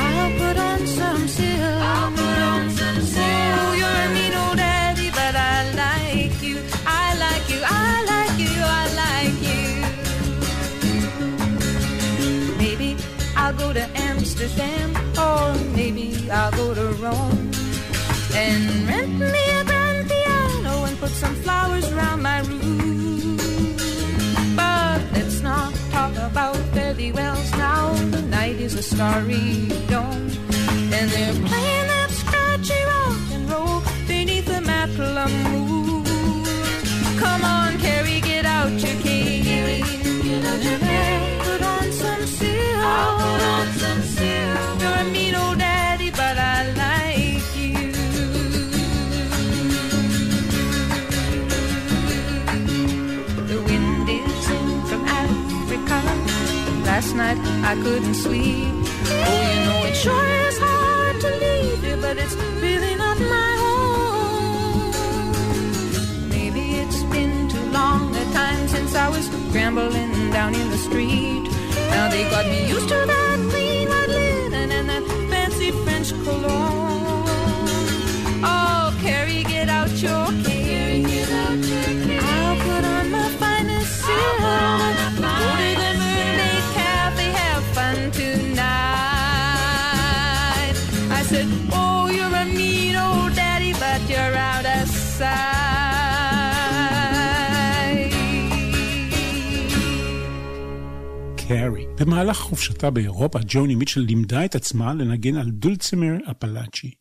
I'll 0.05 0.31
put 0.41 0.57
on 0.57 0.79
some 0.99 1.27
silk. 1.27 1.81
I'll 1.93 2.11
put 2.11 2.39
on 2.53 2.69
some 2.71 3.01
silk. 3.01 3.55
Oh, 3.61 3.73
you're 3.79 4.01
a 4.07 4.09
mean 4.17 4.33
old 4.33 4.57
daddy, 4.57 5.09
but 5.11 5.35
I 5.35 5.57
like 5.83 6.41
you. 6.47 6.57
I 6.85 7.15
like 7.25 7.45
you. 7.53 7.61
I 7.63 8.03
like 8.13 8.37
you. 8.45 8.53
I 8.79 8.83
like 9.03 9.37
you. 9.49 9.63
Maybe 12.57 12.97
I'll 13.35 13.53
go 13.53 13.71
to 13.71 13.85
Amsterdam, 13.95 14.96
I'll 16.29 16.51
go 16.51 16.73
to 16.73 16.87
Rome 17.01 17.51
and 18.35 18.87
rent 18.87 19.19
me 19.19 19.49
a 19.59 19.63
grand 19.63 20.09
piano 20.09 20.83
and 20.83 20.97
put 20.99 21.09
some 21.11 21.35
flowers 21.35 21.89
around 21.91 22.21
my 22.21 22.39
room. 22.41 23.37
But 24.55 25.01
let's 25.13 25.41
not 25.41 25.73
talk 25.91 26.15
about 26.17 26.57
fairy 26.73 27.11
wells 27.11 27.51
now. 27.51 27.93
The 28.11 28.21
night 28.23 28.59
is 28.59 28.75
a 28.75 28.83
starry 28.83 29.69
dome, 29.87 30.29
and 30.95 31.09
they're 31.11 31.33
playing 31.33 31.87
that 31.93 32.09
scratchy 32.11 32.81
rock 32.91 33.19
and 33.31 33.49
roll 33.49 33.81
beneath 34.07 34.45
the 34.45 34.61
maplum 34.61 35.31
moon. 35.51 36.03
Come 37.19 37.43
on, 37.45 37.77
Carrie, 37.79 38.21
get 38.21 38.45
out 38.45 38.71
your 38.71 39.01
cane. 39.01 39.45
Put 41.39 41.61
on 41.61 41.91
some 41.91 42.25
silk. 42.25 42.77
I'll 42.77 43.17
put 43.17 43.41
on 43.43 43.67
Last 56.97 57.13
night 57.13 57.37
I 57.63 57.75
couldn't 57.75 58.15
sleep. 58.15 58.73
Oh, 58.73 59.41
you 59.53 59.59
know 59.65 59.85
it 59.85 59.95
sure 59.95 60.29
is 60.47 60.57
hard 60.57 61.21
to 61.21 61.29
leave 61.45 61.83
you, 61.83 61.95
but 61.97 62.17
it's 62.17 62.33
really 62.59 62.95
not 62.95 63.19
my 63.19 63.53
home. 63.63 64.91
Maybe 66.27 66.63
it's 66.81 67.03
been 67.03 67.49
too 67.49 67.65
long 67.69 68.15
a 68.15 68.25
time 68.33 68.67
since 68.67 68.95
I 68.95 69.09
was 69.09 69.27
scrambling 69.27 70.31
down 70.31 70.55
in 70.55 70.71
the 70.71 70.77
street. 70.79 71.43
Now 71.91 72.09
they 72.09 72.27
got 72.31 72.47
me 72.47 72.67
used 72.67 72.89
to 72.89 72.95
that 72.95 73.37
clean 73.51 73.89
white 73.89 74.09
linen 74.09 74.71
and 74.71 74.89
that 74.89 75.03
fancy 75.29 75.69
French 75.83 76.09
cologne. 76.23 76.76
קארי. 101.47 101.85
במהלך 101.99 102.37
חופשתה 102.37 102.89
באירופה, 102.89 103.39
ג'וני 103.47 103.75
מיטשל 103.75 104.01
לימדה 104.01 104.45
את 104.45 104.55
עצמה 104.55 104.93
לנגן 104.93 105.35
על 105.35 105.51
דולצימר 105.51 106.17
אפלאצ'י. 106.31 106.91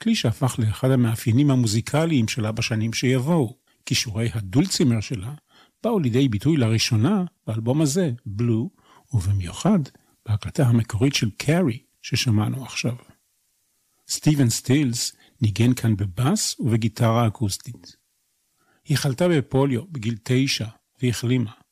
כלי 0.00 0.14
שהפך 0.14 0.56
לאחד 0.58 0.90
המאפיינים 0.90 1.50
המוזיקליים 1.50 2.28
שלה 2.28 2.52
בשנים 2.52 2.92
שיבואו. 2.92 3.56
כישורי 3.86 4.30
הדולצימר 4.34 5.00
שלה 5.00 5.34
באו 5.82 5.98
לידי 5.98 6.28
ביטוי 6.28 6.56
לראשונה 6.56 7.24
באלבום 7.46 7.80
הזה, 7.80 8.10
בלו, 8.26 8.70
ובמיוחד 9.12 9.78
בהקלטה 10.26 10.66
המקורית 10.66 11.14
של 11.14 11.30
קארי 11.30 11.78
ששמענו 12.02 12.64
עכשיו. 12.64 12.96
סטיבן 14.08 14.50
סטילס 14.50 15.16
ניגן 15.40 15.74
כאן 15.74 15.96
בבאס 15.96 16.56
ובגיטרה 16.60 17.26
אקוסטית. 17.26 17.96
היא 18.84 18.96
חלתה 18.96 19.28
בפוליו 19.28 19.82
בגיל 19.92 20.16
תשע 20.22 20.66
והחלימה. 21.02 21.65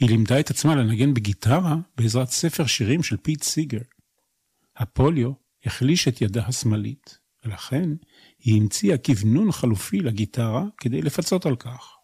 היא 0.00 0.08
לימדה 0.08 0.40
את 0.40 0.50
עצמה 0.50 0.74
לנגן 0.74 1.14
בגיטרה 1.14 1.76
בעזרת 1.96 2.28
ספר 2.28 2.66
שירים 2.66 3.02
של 3.02 3.16
פיט 3.16 3.42
סיגר. 3.42 3.80
הפוליו 4.76 5.32
החליש 5.64 6.08
את 6.08 6.22
ידה 6.22 6.46
השמאלית, 6.46 7.18
ולכן 7.44 7.90
היא 8.38 8.60
המציאה 8.60 8.98
כוונון 8.98 9.52
חלופי 9.52 10.00
לגיטרה 10.00 10.64
כדי 10.78 11.02
לפצות 11.02 11.46
על 11.46 11.56
כך. 11.56 11.94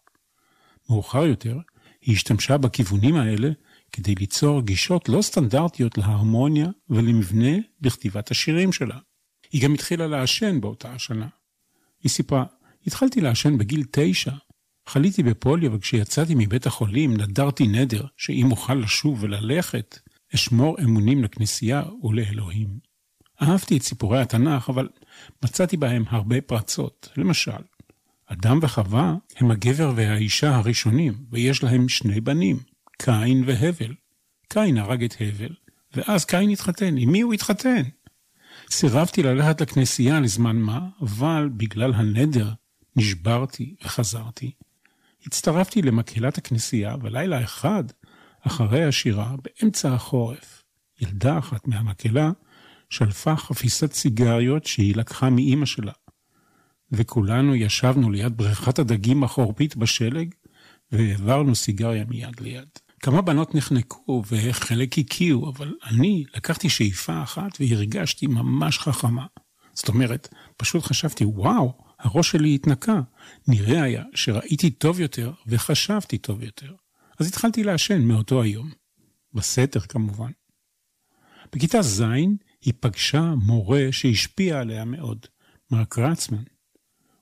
מאוחר 0.89 1.25
יותר, 1.25 1.57
היא 2.01 2.15
השתמשה 2.15 2.57
בכיוונים 2.57 3.15
האלה 3.15 3.49
כדי 3.91 4.15
ליצור 4.15 4.61
גישות 4.61 5.09
לא 5.09 5.21
סטנדרטיות 5.21 5.97
להרמוניה 5.97 6.67
ולמבנה 6.89 7.57
בכתיבת 7.81 8.31
השירים 8.31 8.71
שלה. 8.71 8.99
היא 9.51 9.63
גם 9.63 9.73
התחילה 9.73 10.07
לעשן 10.07 10.61
באותה 10.61 10.93
השנה. 10.93 11.27
היא 12.03 12.09
סיפרה, 12.09 12.45
התחלתי 12.87 13.21
לעשן 13.21 13.57
בגיל 13.57 13.83
תשע. 13.91 14.31
חליתי 14.87 15.23
בפוליו 15.23 15.73
וכשיצאתי 15.73 16.33
מבית 16.37 16.65
החולים 16.65 17.17
נדרתי 17.17 17.67
נדר 17.67 18.05
שאם 18.17 18.51
אוכל 18.51 18.73
לשוב 18.73 19.23
וללכת, 19.23 19.99
אשמור 20.35 20.77
אמונים 20.83 21.23
לכנסייה 21.23 21.83
ולאלוהים. 22.03 22.79
אהבתי 23.41 23.77
את 23.77 23.81
סיפורי 23.81 24.21
התנ"ך, 24.21 24.69
אבל 24.69 24.89
מצאתי 25.43 25.77
בהם 25.77 26.03
הרבה 26.07 26.41
פרצות. 26.41 27.09
למשל, 27.17 27.61
אדם 28.25 28.59
וחווה 28.61 29.15
הם 29.37 29.51
הגבר 29.51 29.93
והאישה 29.95 30.55
הראשונים, 30.55 31.13
ויש 31.31 31.63
להם 31.63 31.89
שני 31.89 32.21
בנים, 32.21 32.59
קין 32.97 33.43
והבל. 33.45 33.93
קין 34.53 34.77
הרג 34.77 35.03
את 35.03 35.15
הבל, 35.19 35.55
ואז 35.95 36.25
קין 36.25 36.49
התחתן. 36.49 36.97
עם 36.97 37.11
מי 37.11 37.21
הוא 37.21 37.33
התחתן? 37.33 37.81
סירבתי 38.71 39.23
ללכת 39.23 39.61
לכנסייה 39.61 40.19
לזמן 40.19 40.57
מה, 40.57 40.87
אבל 41.01 41.49
בגלל 41.57 41.93
הנדר 41.93 42.53
נשברתי 42.95 43.75
וחזרתי. 43.85 44.51
הצטרפתי 45.25 45.81
למקהלת 45.81 46.37
הכנסייה, 46.37 46.95
ולילה 47.01 47.43
אחד, 47.43 47.83
אחרי 48.41 48.83
השירה, 48.83 49.35
באמצע 49.43 49.93
החורף, 49.93 50.63
ילדה 51.01 51.37
אחת 51.37 51.67
מהמקהלה 51.67 52.31
שלפה 52.89 53.35
חפיסת 53.35 53.93
סיגריות 53.93 54.65
שהיא 54.65 54.95
לקחה 54.95 55.29
מאימא 55.29 55.65
שלה. 55.65 55.91
וכולנו 56.91 57.55
ישבנו 57.55 58.11
ליד 58.11 58.37
בריכת 58.37 58.79
הדגים 58.79 59.23
החורפית 59.23 59.75
בשלג, 59.75 60.33
והעברנו 60.91 61.55
סיגריה 61.55 62.05
מיד 62.05 62.39
ליד. 62.39 62.67
כמה 62.99 63.21
בנות 63.21 63.55
נחנקו 63.55 64.23
וחלק 64.27 64.97
הקיאו, 64.97 65.49
אבל 65.49 65.73
אני 65.83 66.23
לקחתי 66.35 66.69
שאיפה 66.69 67.23
אחת 67.23 67.51
והרגשתי 67.59 68.27
ממש 68.27 68.79
חכמה. 68.79 69.25
זאת 69.73 69.89
אומרת, 69.89 70.33
פשוט 70.57 70.83
חשבתי, 70.83 71.25
וואו, 71.25 71.73
הראש 72.01 72.31
שלי 72.31 72.55
התנקה. 72.55 73.01
נראה 73.47 73.83
היה 73.83 74.03
שראיתי 74.13 74.71
טוב 74.71 74.99
יותר 74.99 75.31
וחשבתי 75.47 76.17
טוב 76.17 76.43
יותר. 76.43 76.73
אז 77.19 77.27
התחלתי 77.27 77.63
לעשן 77.63 78.01
מאותו 78.01 78.41
היום. 78.41 78.71
בסתר 79.33 79.79
כמובן. 79.79 80.31
בכיתה 81.55 81.81
ז' 81.81 82.03
היא 82.61 82.73
פגשה 82.79 83.33
מורה 83.35 83.87
שהשפיע 83.91 84.59
עליה 84.59 84.85
מאוד, 84.85 85.25
מרק 85.71 85.99
רצמן. 85.99 86.43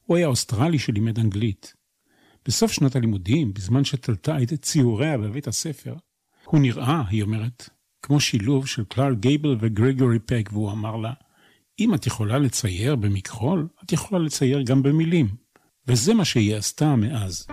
הוא 0.03 0.17
היה 0.17 0.27
אוסטרלי 0.27 0.79
שלימד 0.79 1.19
אנגלית. 1.19 1.73
בסוף 2.45 2.71
שנת 2.71 2.95
הלימודים, 2.95 3.53
בזמן 3.53 3.83
שתלתה 3.83 4.43
את 4.43 4.53
ציוריה 4.53 5.17
בבית 5.17 5.47
הספר, 5.47 5.95
הוא 6.45 6.59
נראה, 6.59 7.03
היא 7.09 7.23
אומרת, 7.23 7.69
כמו 8.01 8.19
שילוב 8.19 8.67
של 8.67 8.83
קלאר 8.85 9.13
גייבל 9.13 9.57
וגרגורי 9.59 10.19
פק, 10.19 10.49
והוא 10.53 10.71
אמר 10.71 10.95
לה, 10.95 11.13
אם 11.79 11.93
את 11.93 12.07
יכולה 12.07 12.37
לצייר 12.37 12.95
במכחול, 12.95 13.67
את 13.85 13.91
יכולה 13.91 14.25
לצייר 14.25 14.61
גם 14.61 14.83
במילים. 14.83 15.27
וזה 15.87 16.13
מה 16.13 16.25
שהיא 16.25 16.55
עשתה 16.55 16.95
מאז. 16.95 17.47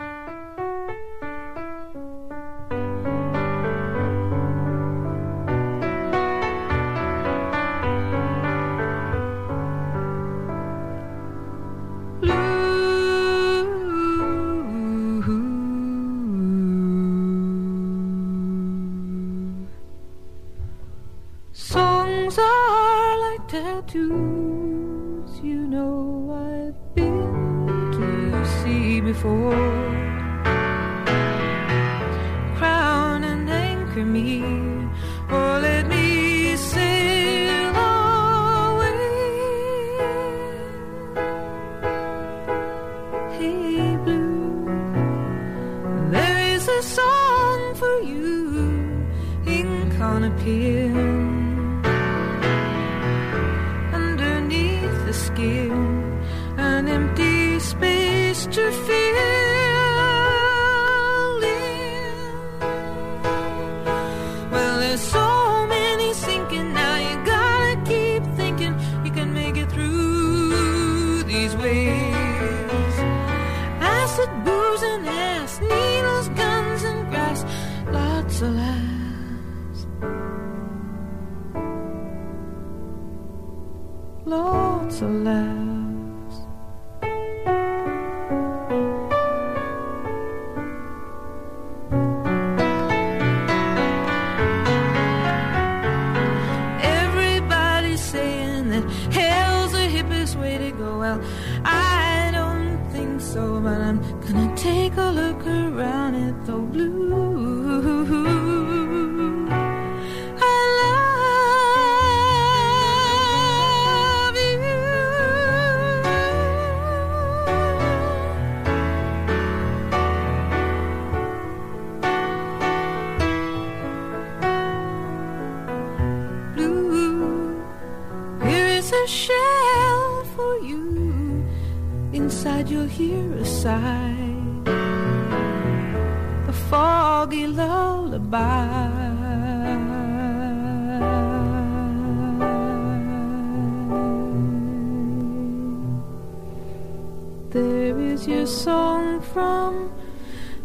Song 148.47 149.21
from 149.23 149.91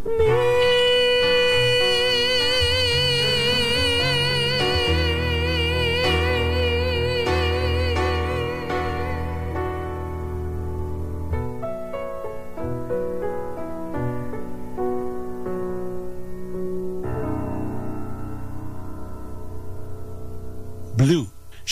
me. 0.05 0.81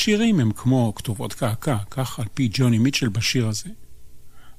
שירים 0.10 0.40
הם 0.40 0.52
כמו 0.52 0.94
כתובות 0.96 1.34
קעקע, 1.34 1.78
כך 1.92 2.20
על 2.20 2.26
פי 2.34 2.50
ג'וני 2.52 2.78
מיטשל 2.78 3.10
בשיר 3.10 3.48
הזה. 3.48 3.70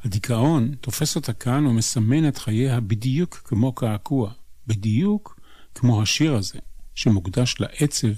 הדיכאון 0.05 0.75
תופס 0.81 1.17
אותה 1.17 1.33
כאן 1.33 1.67
ומסמן 1.67 2.29
את 2.29 2.39
חייה 2.39 2.81
בדיוק 2.81 3.35
כמו 3.45 3.73
קעקוע, 3.73 4.31
בדיוק 4.67 5.41
כמו 5.75 6.03
השיר 6.03 6.35
הזה, 6.35 6.59
שמוקדש 6.95 7.55
לעצב 7.61 8.13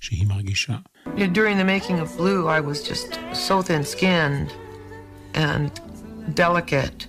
שהיא 0.00 0.26
מרגישה. 0.26 0.76
During 1.16 1.56
the 1.58 1.64
making 1.64 1.98
of 2.00 2.16
Blue, 2.16 2.48
I 2.48 2.60
was 2.60 2.82
just 2.90 3.08
so 3.48 3.62
thin 3.62 3.82
skinned 3.84 4.50
and 5.34 5.70
delicate 6.34 7.06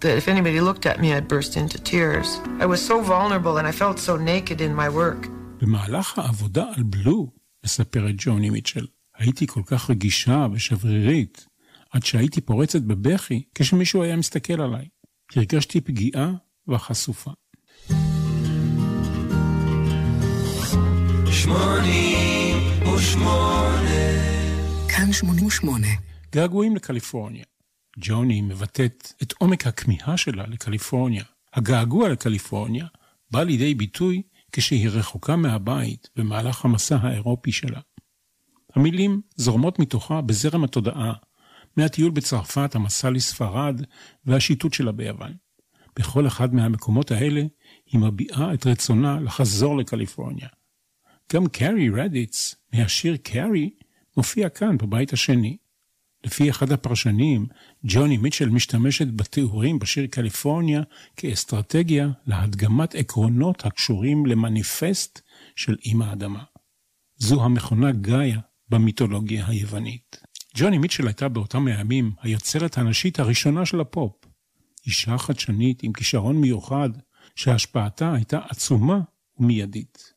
that 0.00 0.14
if 0.20 0.28
anybody 0.28 0.60
looked 0.60 0.86
at 0.86 1.00
me, 1.00 1.08
I'd 1.14 1.28
burst 1.28 1.56
into 1.56 1.78
tears. 1.92 2.28
I 2.64 2.66
was 2.66 2.80
so 2.90 2.96
vulnerable 3.14 3.54
and 3.58 3.66
I 3.66 3.72
felt 3.72 3.98
so 3.98 4.16
naked 4.16 4.60
in 4.60 4.74
my 4.74 4.88
work. 4.88 5.28
במהלך 5.60 6.18
העבודה 6.18 6.64
על 6.76 6.82
בלו, 6.82 7.30
מספרת 7.64 8.14
ג'וני 8.18 8.50
מיטשל, 8.50 8.86
הייתי 9.18 9.46
כל 9.46 9.62
כך 9.66 9.90
רגישה 9.90 10.46
ושברירית, 10.52 11.46
עד 11.90 12.04
שהייתי 12.04 12.40
פורצת 12.40 12.82
בבכי 12.82 13.42
כשמישהו 13.54 14.02
היה 14.02 14.16
מסתכל 14.16 14.60
עליי. 14.60 14.88
הרגשתי 15.36 15.80
פגיעה 15.80 16.32
וחשופה. 16.68 17.30
כאן 24.88 25.12
88. 25.12 25.86
געגועים 26.32 26.76
לקליפורניה. 26.76 27.44
ג'וני 27.98 28.40
מבטאת 28.40 29.12
את 29.22 29.34
עומק 29.38 29.66
הכמיהה 29.66 30.16
שלה 30.16 30.44
לקליפורניה. 30.46 31.24
הגעגוע 31.54 32.08
לקליפורניה 32.08 32.86
בא 33.30 33.42
לידי 33.42 33.74
ביטוי 33.74 34.22
כשהיא 34.52 34.88
רחוקה 34.88 35.36
מהבית 35.36 36.08
במהלך 36.16 36.64
המסע 36.64 36.96
האירופי 36.96 37.52
שלה. 37.52 37.80
המילים 38.74 39.20
זורמות 39.36 39.78
מתוכה 39.78 40.20
בזרם 40.20 40.64
התודעה, 40.64 41.12
מהטיול 41.76 42.10
בצרפת, 42.10 42.74
המסע 42.74 43.10
לספרד 43.10 43.80
והשיטוט 44.24 44.74
שלה 44.74 44.92
ביוון. 44.92 45.34
בכל 45.98 46.26
אחד 46.26 46.54
מהמקומות 46.54 47.10
האלה 47.10 47.42
היא 47.86 48.00
מביעה 48.00 48.54
את 48.54 48.66
רצונה 48.66 49.20
לחזור 49.20 49.76
לקליפורניה. 49.76 50.48
גם 51.32 51.46
קארי 51.46 51.88
רדיץ, 51.90 52.54
מהשיר 52.72 53.16
קארי, 53.16 53.70
מופיע 54.16 54.48
כאן 54.48 54.78
בבית 54.78 55.12
השני. 55.12 55.56
לפי 56.24 56.50
אחד 56.50 56.72
הפרשנים, 56.72 57.46
ג'וני 57.84 58.16
מיטשל 58.16 58.48
משתמשת 58.48 59.06
בתיאורים 59.16 59.78
בשיר 59.78 60.06
קליפורניה 60.06 60.82
כאסטרטגיה 61.16 62.08
להדגמת 62.26 62.94
עקרונות 62.94 63.66
הקשורים 63.66 64.26
למניפסט 64.26 65.20
של 65.56 65.76
אמא 65.86 66.04
האדמה. 66.04 66.42
זו 67.16 67.44
המכונה 67.44 67.92
גאיה 67.92 68.40
במיתולוגיה 68.68 69.46
היוונית. 69.46 70.25
ג'וני 70.58 70.78
מיטשל 70.78 71.06
הייתה 71.06 71.28
באותם 71.28 71.66
הימים 71.66 72.12
היוצרת 72.22 72.78
הנשית 72.78 73.18
הראשונה 73.18 73.66
של 73.66 73.80
הפופ. 73.80 74.12
אישה 74.86 75.18
חדשנית 75.18 75.82
עם 75.82 75.92
כישרון 75.92 76.36
מיוחד, 76.36 76.90
שהשפעתה 77.34 78.14
הייתה 78.14 78.38
עצומה 78.48 79.00
ומיידית. 79.38 80.12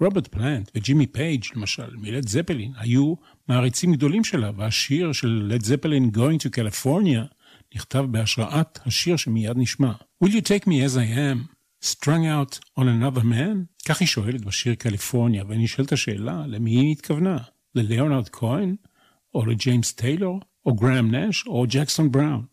רוברט 0.00 0.26
פלנט 0.28 0.70
וג'ימי 0.74 1.06
פייג', 1.06 1.44
למשל, 1.54 1.96
מלד 1.96 2.28
זפלין, 2.28 2.72
היו 2.76 3.14
מעריצים 3.48 3.92
גדולים 3.92 4.24
שלה, 4.24 4.50
והשיר 4.56 5.12
של 5.12 5.48
לד 5.48 5.64
זפלין 5.64 6.10
Going 6.14 6.38
to 6.46 6.58
California 6.58 7.34
נכתב 7.74 8.04
בהשראת 8.10 8.78
השיר 8.86 9.16
שמיד 9.16 9.56
נשמע. 9.56 9.92
Will 10.24 10.28
you 10.28 10.42
take 10.42 10.66
me 10.66 10.86
as 10.86 10.96
I 10.96 11.16
am, 11.16 11.54
strung 11.84 12.26
out 12.26 12.58
on 12.78 12.82
another 12.82 13.24
man? 13.24 13.84
כך 13.88 14.00
היא 14.00 14.08
שואלת 14.08 14.44
בשיר 14.44 14.74
קליפורניה, 14.74 15.44
ונשאלת 15.48 15.92
השאלה 15.92 16.44
למי 16.46 16.70
היא 16.70 16.92
התכוונה, 16.92 17.38
לליאונרד 17.74 18.28
כהן, 18.28 18.76
או 19.34 19.46
לג'יימס 19.46 19.92
טיילור, 19.92 20.40
או 20.66 20.74
גראם 20.74 21.14
נש, 21.14 21.46
או 21.46 21.64
ג'קסון 21.68 22.12
בראון. 22.12 22.46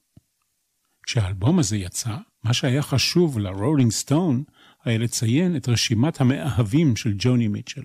כשהאלבום 1.04 1.60
הזה 1.60 1.78
יצא, 1.78 2.16
מה 2.44 2.54
שהיה 2.54 2.82
חשוב 2.82 3.40
לרולינג 3.40 3.92
סטון 3.92 4.44
היה 4.84 4.98
לציין 4.98 5.56
את 5.56 5.70
רשימת 5.70 6.22
המאהבים 6.22 6.96
של 6.96 7.14
ג'וני 7.18 7.48
מיטשל. 7.48 7.82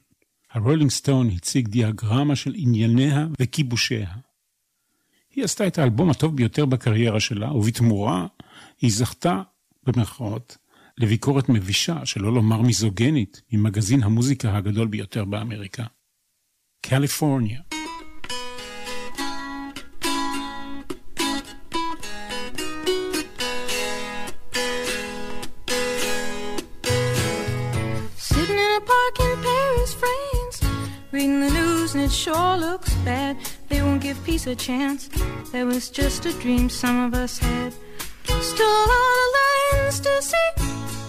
הרולינג 0.53 0.91
סטון 0.91 1.31
הציג 1.31 1.69
דיאגרמה 1.69 2.37
של 2.37 2.53
ענייניה 2.57 3.27
וכיבושיה. 3.41 4.11
היא 5.31 5.45
עשתה 5.45 5.67
את 5.67 5.79
האלבום 5.79 6.11
הטוב 6.11 6.37
ביותר 6.37 6.67
בקריירה 6.67 7.21
שלה, 7.21 7.53
ובתמורה 7.53 8.27
היא 8.81 8.93
זכתה, 8.93 9.43
במרכאות, 9.83 10.57
לביקורת 10.99 11.49
מבישה, 11.49 12.07
שלא 12.07 12.33
לומר 12.33 12.63
מיזוגנית, 12.63 13.43
ממגזין 13.53 14.03
המוזיקה 14.03 14.57
הגדול 14.57 14.89
ביותר 14.89 15.25
באמריקה. 15.25 15.85
קליפורניה. 16.81 17.61
Sure 32.14 32.57
looks 32.57 32.94
bad. 33.05 33.37
They 33.68 33.83
won't 33.83 34.00
give 34.00 34.22
peace 34.24 34.46
a 34.46 34.55
chance. 34.55 35.09
That 35.53 35.66
was 35.66 35.90
just 35.90 36.24
a 36.27 36.33
dream 36.33 36.70
some 36.70 37.05
of 37.07 37.14
us 37.14 37.38
had. 37.38 37.74
Still 38.40 38.66
a 38.66 38.87
lot 38.92 39.16
of 39.24 39.29
lands 39.38 40.00
to 40.00 40.22
see, 40.22 40.50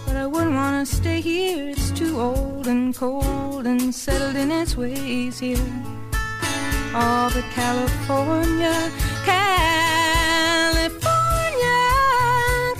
but 0.05 0.15
I 0.15 0.25
wouldn't 0.25 0.55
wanna 0.55 0.85
stay 0.85 1.21
here. 1.21 1.69
It's 1.69 1.91
too 1.91 2.19
old 2.19 2.67
and 2.67 2.95
cold 2.95 3.67
and 3.67 3.93
settled 3.93 4.35
in 4.35 4.51
its 4.51 4.75
ways 4.75 5.39
here. 5.39 5.69
All 6.95 7.29
the 7.29 7.43
California, 7.53 8.91
California, 9.25 9.81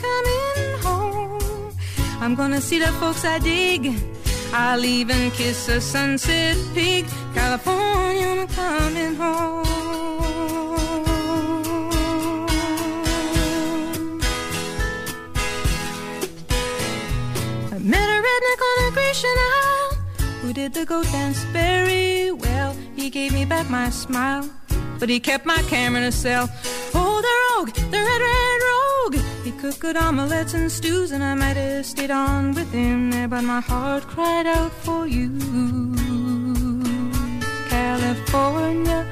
coming 0.05 0.79
home. 0.81 1.71
I'm 2.21 2.33
gonna 2.33 2.61
see 2.61 2.79
the 2.79 2.91
folks 2.99 3.23
I 3.23 3.37
dig. 3.39 4.14
I'll 4.53 4.85
even 4.85 5.31
kiss 5.31 5.67
a 5.69 5.81
sunset 5.81 6.57
peak. 6.73 7.05
California, 7.33 8.27
I'm 8.27 8.47
coming 8.47 9.15
home. 9.15 9.65
I 17.71 17.77
met 17.79 18.09
a 18.09 18.19
redneck 18.27 18.59
on 18.69 18.87
a 18.87 18.91
Grecian 18.93 19.37
Isle 19.37 19.97
who 20.41 20.53
did 20.53 20.73
the 20.73 20.85
goat 20.85 21.05
dance 21.11 21.43
very 21.45 22.31
well. 22.31 22.75
He 22.95 23.09
gave 23.09 23.33
me 23.33 23.45
back 23.45 23.69
my 23.69 23.89
smile, 23.89 24.49
but 24.99 25.09
he 25.09 25.19
kept 25.19 25.45
my 25.45 25.61
camera 25.69 26.01
in 26.01 26.07
a 26.07 26.11
cell. 26.11 26.49
Oh, 26.93 27.21
the 27.21 27.35
rogue, 27.45 27.73
the 27.91 27.97
red, 27.97 28.21
red 28.21 28.44
cooked 29.65 29.79
good 29.79 29.97
omelets 29.97 30.53
and 30.53 30.71
stews, 30.71 31.11
and 31.11 31.23
I 31.23 31.33
might 31.33 31.57
have 31.57 31.85
stayed 31.85 32.11
on 32.11 32.53
with 32.53 32.71
him 32.71 33.09
there, 33.09 33.27
but 33.27 33.43
my 33.43 33.61
heart 33.61 34.03
cried 34.03 34.45
out 34.45 34.71
for 34.71 35.07
you. 35.07 35.29
California, 37.69 39.07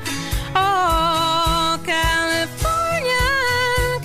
oh, 0.55 1.79
California, 1.83 3.25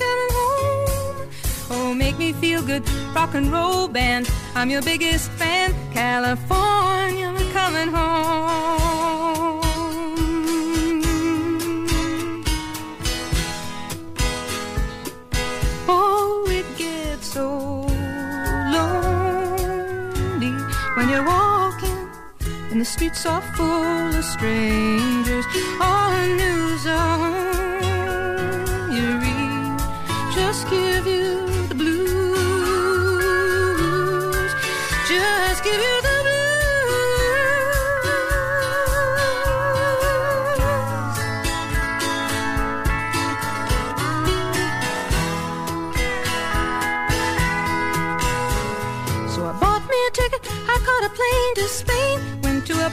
coming 0.02 0.30
home. 0.38 1.28
Oh, 1.70 1.94
make 1.94 2.16
me 2.18 2.32
feel 2.32 2.62
good, 2.62 2.88
rock 3.14 3.34
and 3.34 3.52
roll 3.52 3.86
band. 3.86 4.30
I'm 4.54 4.70
your 4.70 4.82
biggest 4.82 5.30
fan, 5.32 5.74
California, 5.92 7.30
coming 7.52 7.88
home. 7.88 8.77
And 22.78 22.86
the 22.86 22.90
streets 22.90 23.26
are 23.26 23.42
full 23.56 24.14
of 24.14 24.24
strangers. 24.24 25.44
All 25.80 26.10
the 26.12 26.26
news 26.42 26.86
on 26.86 28.62
you 28.94 29.18
read 29.18 29.78
just 30.32 30.70
give 30.70 31.04
you 31.04 31.44
the 31.66 31.74
blues. 31.74 32.04
Just 35.08 35.64
give 35.64 35.80
you 35.80 35.97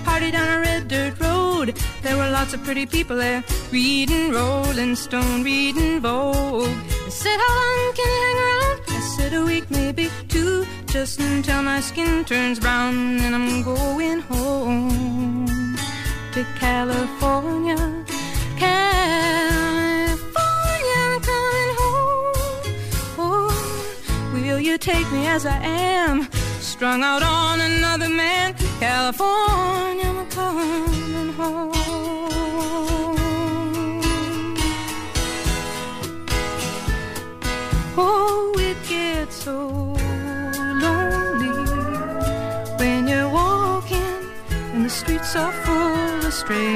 Party 0.03 0.31
down 0.31 0.49
a 0.57 0.59
red 0.61 0.87
dirt 0.87 1.19
road. 1.19 1.75
There 2.01 2.17
were 2.17 2.29
lots 2.29 2.53
of 2.53 2.63
pretty 2.63 2.85
people 2.85 3.15
there, 3.15 3.43
reading 3.71 4.31
Rolling 4.31 4.95
Stone, 4.95 5.43
reading 5.43 6.01
Vogue. 6.01 6.67
They 7.05 7.09
said, 7.09 7.37
How 7.37 7.55
long 7.55 7.93
can 7.93 8.07
you 8.07 8.21
hang 8.25 8.37
around? 8.45 8.81
I 8.87 8.99
said, 9.15 9.33
A 9.33 9.43
week, 9.45 9.69
maybe 9.71 10.09
two, 10.27 10.65
just 10.87 11.19
until 11.19 11.63
my 11.63 11.79
skin 11.79 12.25
turns 12.25 12.59
brown. 12.59 13.19
And 13.21 13.33
I'm 13.35 13.63
going 13.63 14.19
home 14.21 15.77
to 16.33 16.45
California. 16.59 17.77
California, 18.57 20.15
I'm 21.07 21.21
coming 21.21 21.71
home. 21.81 22.33
Oh, 23.17 24.31
will 24.33 24.59
you 24.59 24.77
take 24.77 25.09
me 25.11 25.27
as 25.27 25.45
I 25.45 25.57
am? 25.57 26.27
Strung 26.75 27.03
out 27.03 27.23
on 27.23 27.61
another 27.61 28.09
man. 28.09 28.53
California, 28.81 30.09
I'm 30.09 30.27
coming 30.27 31.31
home. 31.31 31.71
Oh, 37.97 38.53
it 38.59 38.75
gets 38.89 39.35
so 39.45 39.57
lonely 40.83 41.53
when 42.77 43.07
you're 43.07 43.29
walking 43.29 44.27
and 44.51 44.83
the 44.83 44.89
streets 44.89 45.33
are 45.37 45.53
full 45.63 46.25
of 46.27 46.33
strangers. 46.33 46.74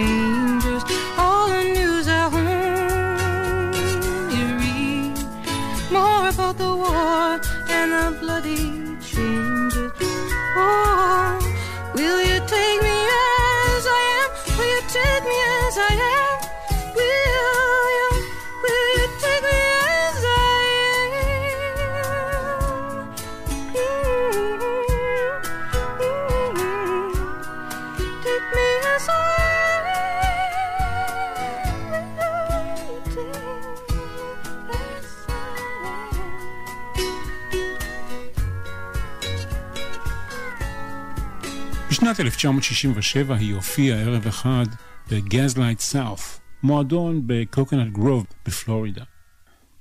בשנת 42.19 42.27
1967 42.27 43.35
היא 43.35 43.55
הופיעה 43.55 43.99
ערב 43.99 44.27
אחד 44.27 44.65
בגזלייט 45.11 45.79
סאות', 45.79 46.39
מועדון 46.63 47.21
בקוקנט 47.25 47.93
גרוב 47.93 48.25
בפלורידה. 48.45 49.03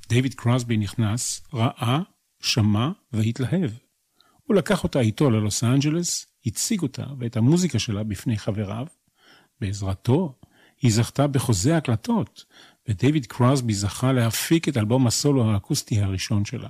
דיוויד 0.09 0.35
קרוסבי 0.35 0.77
נכנס, 0.77 1.43
ראה, 1.55 2.01
שמע 2.43 2.91
והתלהב. 3.13 3.71
הוא 4.43 4.57
לקח 4.57 4.85
אותה 4.85 5.01
איתו 5.01 5.31
ללוס 5.31 5.65
אנג'לס, 5.65 6.27
הציג 6.47 6.83
אותה 6.83 7.05
ואת 7.19 7.37
המוזיקה 7.37 7.79
שלה 7.79 8.05
בפני 8.05 8.39
חבריו. 8.39 8.87
בעזרתו 9.61 10.39
היא 10.83 10.93
זכתה 10.93 11.27
בחוזה 11.27 11.77
הקלטות, 11.77 12.45
ודייוויד 12.89 13.27
קרוסבי 13.27 13.75
זכה 13.75 14.13
להפיק 14.13 14.69
את 14.69 14.77
אלבום 14.77 15.07
הסולו 15.07 15.51
האקוסטי 15.51 16.01
הראשון 16.01 16.45
שלה. 16.45 16.69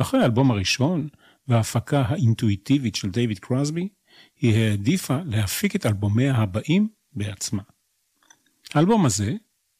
אחרי 0.00 0.20
האלבום 0.22 0.50
הראשון 0.50 1.08
וההפקה 1.48 2.02
האינטואיטיבית 2.08 2.94
של 2.94 3.10
דייוויד 3.10 3.38
קרוסבי, 3.38 3.88
היא 4.40 4.56
העדיפה 4.56 5.18
להפיק 5.24 5.76
את 5.76 5.86
אלבומיה 5.86 6.36
הבאים 6.36 6.88
בעצמה. 7.12 7.62
האלבום 8.74 9.06
הזה, 9.06 9.34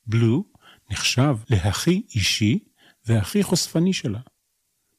בלו, 0.06 0.44
נחשב 0.90 1.36
להכי 1.50 2.02
אישי 2.14 2.58
והכי 3.06 3.42
חושפני 3.42 3.92
שלה. 3.92 4.20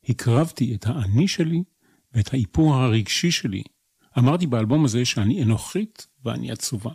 הקרבתי 0.10 0.76
את 0.76 0.86
האני 0.86 1.28
שלי 1.28 1.64
ואת 2.14 2.34
האיפור 2.34 2.76
הרגשי 2.76 3.32
שלי. 3.32 3.64
אמרתי 4.18 4.48
באלבום 4.48 4.86
הזה 4.86 5.06
שאני 5.06 5.44
אנוכית 5.44 6.08
ואני 6.26 6.52
עצובה. 6.52 6.92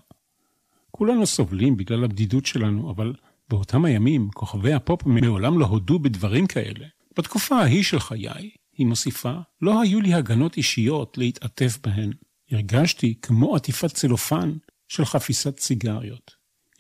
כולנו 0.90 1.26
סובלים 1.26 1.76
בגלל 1.76 2.04
הבדידות 2.04 2.46
שלנו, 2.46 2.90
אבל 2.90 3.14
באותם 3.48 3.84
הימים 3.84 4.30
כוכבי 4.30 4.72
הפופ 4.72 5.06
מעולם 5.06 5.58
לא 5.58 5.66
הודו 5.66 5.98
בדברים 5.98 6.46
כאלה. 6.46 6.86
בתקופה 7.18 7.56
ההיא 7.56 7.82
של 7.82 8.00
חיי, 8.00 8.50
היא 8.76 8.86
מוסיפה, 8.86 9.34
לא 9.62 9.80
היו 9.80 10.00
לי 10.00 10.14
הגנות 10.14 10.56
אישיות 10.56 11.18
להתעטף 11.18 11.78
בהן. 11.82 12.12
הרגשתי 12.52 13.14
כמו 13.22 13.56
עטיפת 13.56 13.94
צלופן 13.94 14.52
של 14.88 15.04
חפיסת 15.04 15.58
סיגריות. 15.58 16.30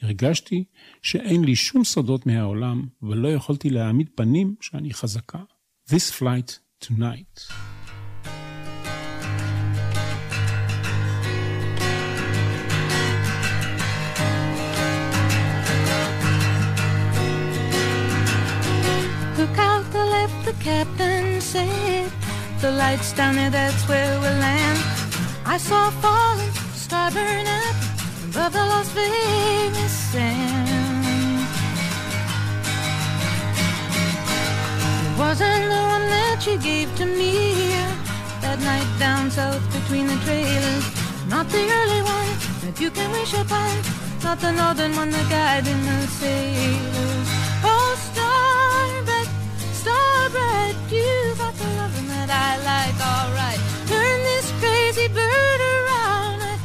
הרגשתי 0.02 0.64
שאין 1.02 1.44
לי 1.44 1.56
שום 1.56 1.84
סודות 1.84 2.26
מהעולם, 2.26 2.86
ולא 3.02 3.28
יכולתי 3.28 3.70
להעמיד 3.70 4.08
פנים 4.14 4.54
שאני 4.60 4.94
חזקה. 4.94 5.38
This 5.88 6.20
flight 6.20 6.58
tonight. 6.84 7.52
The 20.52 20.58
captain 20.72 21.40
said. 21.40 22.10
The 22.62 22.72
lights 22.82 23.12
down 23.18 23.36
there, 23.36 23.50
that's 23.50 23.82
where 23.88 24.12
we'll 24.20 24.38
land. 24.46 25.01
I 25.44 25.58
saw 25.58 25.90
falling, 25.90 26.52
star 26.72 27.10
burn 27.10 27.46
up 27.46 27.76
above 28.30 28.52
the 28.52 28.64
Las 28.64 28.88
Vegas 28.92 29.92
sand. 30.12 31.46
It 35.06 35.18
wasn't 35.18 35.64
the 35.74 35.82
one 35.94 36.06
that 36.16 36.46
you 36.46 36.58
gave 36.58 36.94
to 36.96 37.06
me 37.06 37.74
that 38.40 38.60
night 38.60 38.88
down 38.98 39.30
south 39.30 39.62
between 39.72 40.06
the 40.06 40.16
trailers. 40.24 40.84
Not 41.28 41.48
the 41.48 41.64
early 41.78 42.02
one 42.02 42.30
that 42.62 42.80
you 42.80 42.90
can 42.90 43.10
wish 43.10 43.34
upon, 43.34 43.72
not 44.22 44.40
the 44.40 44.52
northern 44.52 44.94
one 44.94 45.10
that 45.10 45.28
guiding 45.28 45.82
the 45.84 46.06
sailors. 46.06 47.28
Oh, 47.64 47.90
starbright, 48.08 49.30
starbright, 49.74 50.76
you 50.90 51.34
got 51.36 51.54
the 51.54 51.68
loving 51.80 52.08
that 52.08 52.30
I 52.30 52.50
like, 52.70 52.98
alright. 53.00 53.71
Crazy 54.62 55.08
bird 55.08 55.60
around. 55.74 56.40
I 56.40 56.56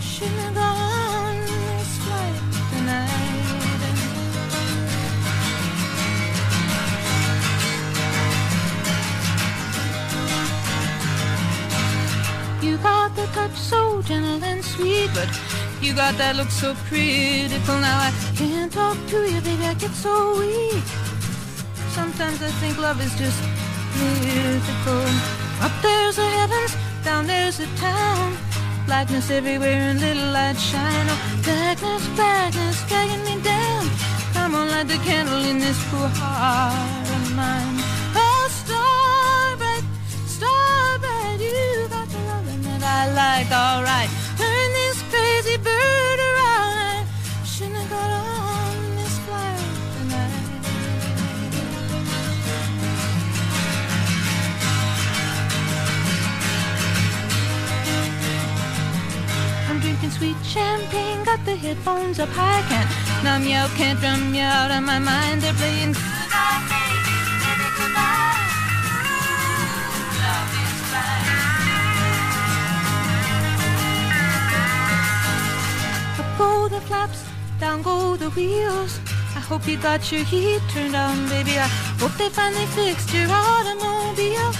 shouldn't 0.00 0.40
have 0.40 0.54
gone 0.54 1.40
this 1.44 1.98
flight 2.02 2.36
tonight. 2.72 3.12
You 12.62 12.78
got 12.78 13.14
the 13.14 13.26
touch 13.34 13.54
so 13.54 14.00
gentle 14.00 14.42
and 14.42 14.64
sweet, 14.64 15.10
but 15.12 15.28
you 15.82 15.92
got 15.92 16.16
that 16.16 16.36
look 16.36 16.50
so 16.50 16.74
critical. 16.88 17.78
Now 17.80 17.98
I 17.98 18.12
can't 18.34 18.72
talk 18.72 18.96
to 19.08 19.28
you, 19.30 19.40
baby, 19.42 19.64
I 19.66 19.74
get 19.74 19.90
so 19.90 20.38
weak. 20.38 20.84
Sometimes 21.90 22.42
I 22.42 22.50
think 22.62 22.78
love 22.78 22.98
is 23.04 23.14
just 23.18 23.42
mythical. 23.98 25.04
Up 25.60 25.72
there's 25.82 26.16
the 26.16 26.24
heavens, 26.40 26.76
down 27.04 27.26
there's 27.26 27.60
a 27.60 27.66
town. 27.76 28.36
Blackness 28.86 29.30
everywhere 29.30 29.80
and 29.90 30.00
little 30.00 30.30
light 30.32 30.58
shine. 30.58 31.06
Oh, 31.08 31.42
darkness, 31.42 32.06
blackness, 32.16 32.82
dragging 32.88 33.24
me 33.24 33.42
down. 33.42 33.88
Come 34.32 34.54
on, 34.54 34.68
light 34.68 34.88
the 34.88 34.98
candle 35.08 35.44
in 35.44 35.58
this 35.58 35.78
poor 35.90 36.08
heart 36.08 37.08
of 37.16 37.34
mine. 37.34 37.76
Oh, 38.14 38.44
starbright, 38.60 39.86
starbright, 40.26 41.38
you 41.40 41.88
got 41.88 42.08
the 42.08 42.18
loving 42.30 42.62
that 42.62 42.82
I 42.82 43.02
like, 43.22 43.50
alright. 43.50 44.21
Drinking 60.02 60.18
sweet 60.18 60.36
champagne, 60.44 61.22
got 61.24 61.44
the 61.44 61.54
headphones 61.54 62.18
up 62.18 62.28
high, 62.30 62.62
can't 62.68 62.88
numb 63.22 63.44
you 63.44 63.64
can't 63.76 64.00
drum 64.00 64.34
you 64.34 64.42
out 64.42 64.70
of 64.70 64.82
my 64.82 64.98
mind. 64.98 65.40
They're 65.42 65.54
playing 65.54 65.92
goodnight, 65.92 66.62
baby, 66.70 67.14
baby, 67.42 67.68
goodnight. 67.78 68.50
Love 70.18 70.54
is 70.62 70.74
blind. 70.90 71.28
Up 76.20 76.30
go 76.38 76.68
the 76.68 76.80
flaps, 76.80 77.24
down 77.60 77.82
go 77.82 78.16
the 78.16 78.30
wheels. 78.30 78.98
I 79.36 79.40
hope 79.40 79.68
you 79.68 79.76
got 79.76 80.10
your 80.10 80.24
heat 80.24 80.62
turned 80.70 80.96
on, 80.96 81.28
baby. 81.28 81.58
I 81.58 81.68
hope 82.00 82.14
they 82.18 82.28
finally 82.28 82.66
fixed 82.66 83.14
your 83.14 83.28
automobile. 83.30 84.52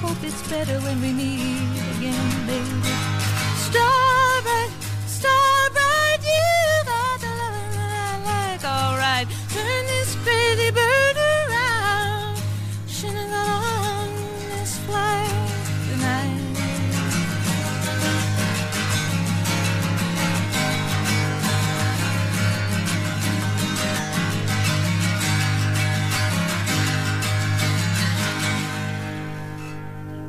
Hope 0.00 0.22
it's 0.22 0.42
better 0.48 0.80
when 0.80 1.00
we 1.02 1.12
meet 1.12 1.68
again, 1.98 2.46
baby. 2.46 2.94
Starbright, 3.68 4.17
crazy 10.28 10.70
bird 10.78 11.16
around. 11.32 12.36
Shouldn't 12.96 13.18
have 13.18 13.30
got 13.36 13.62
on 13.96 14.08
this 14.52 14.72
flight 14.86 15.34
tonight. 15.88 16.44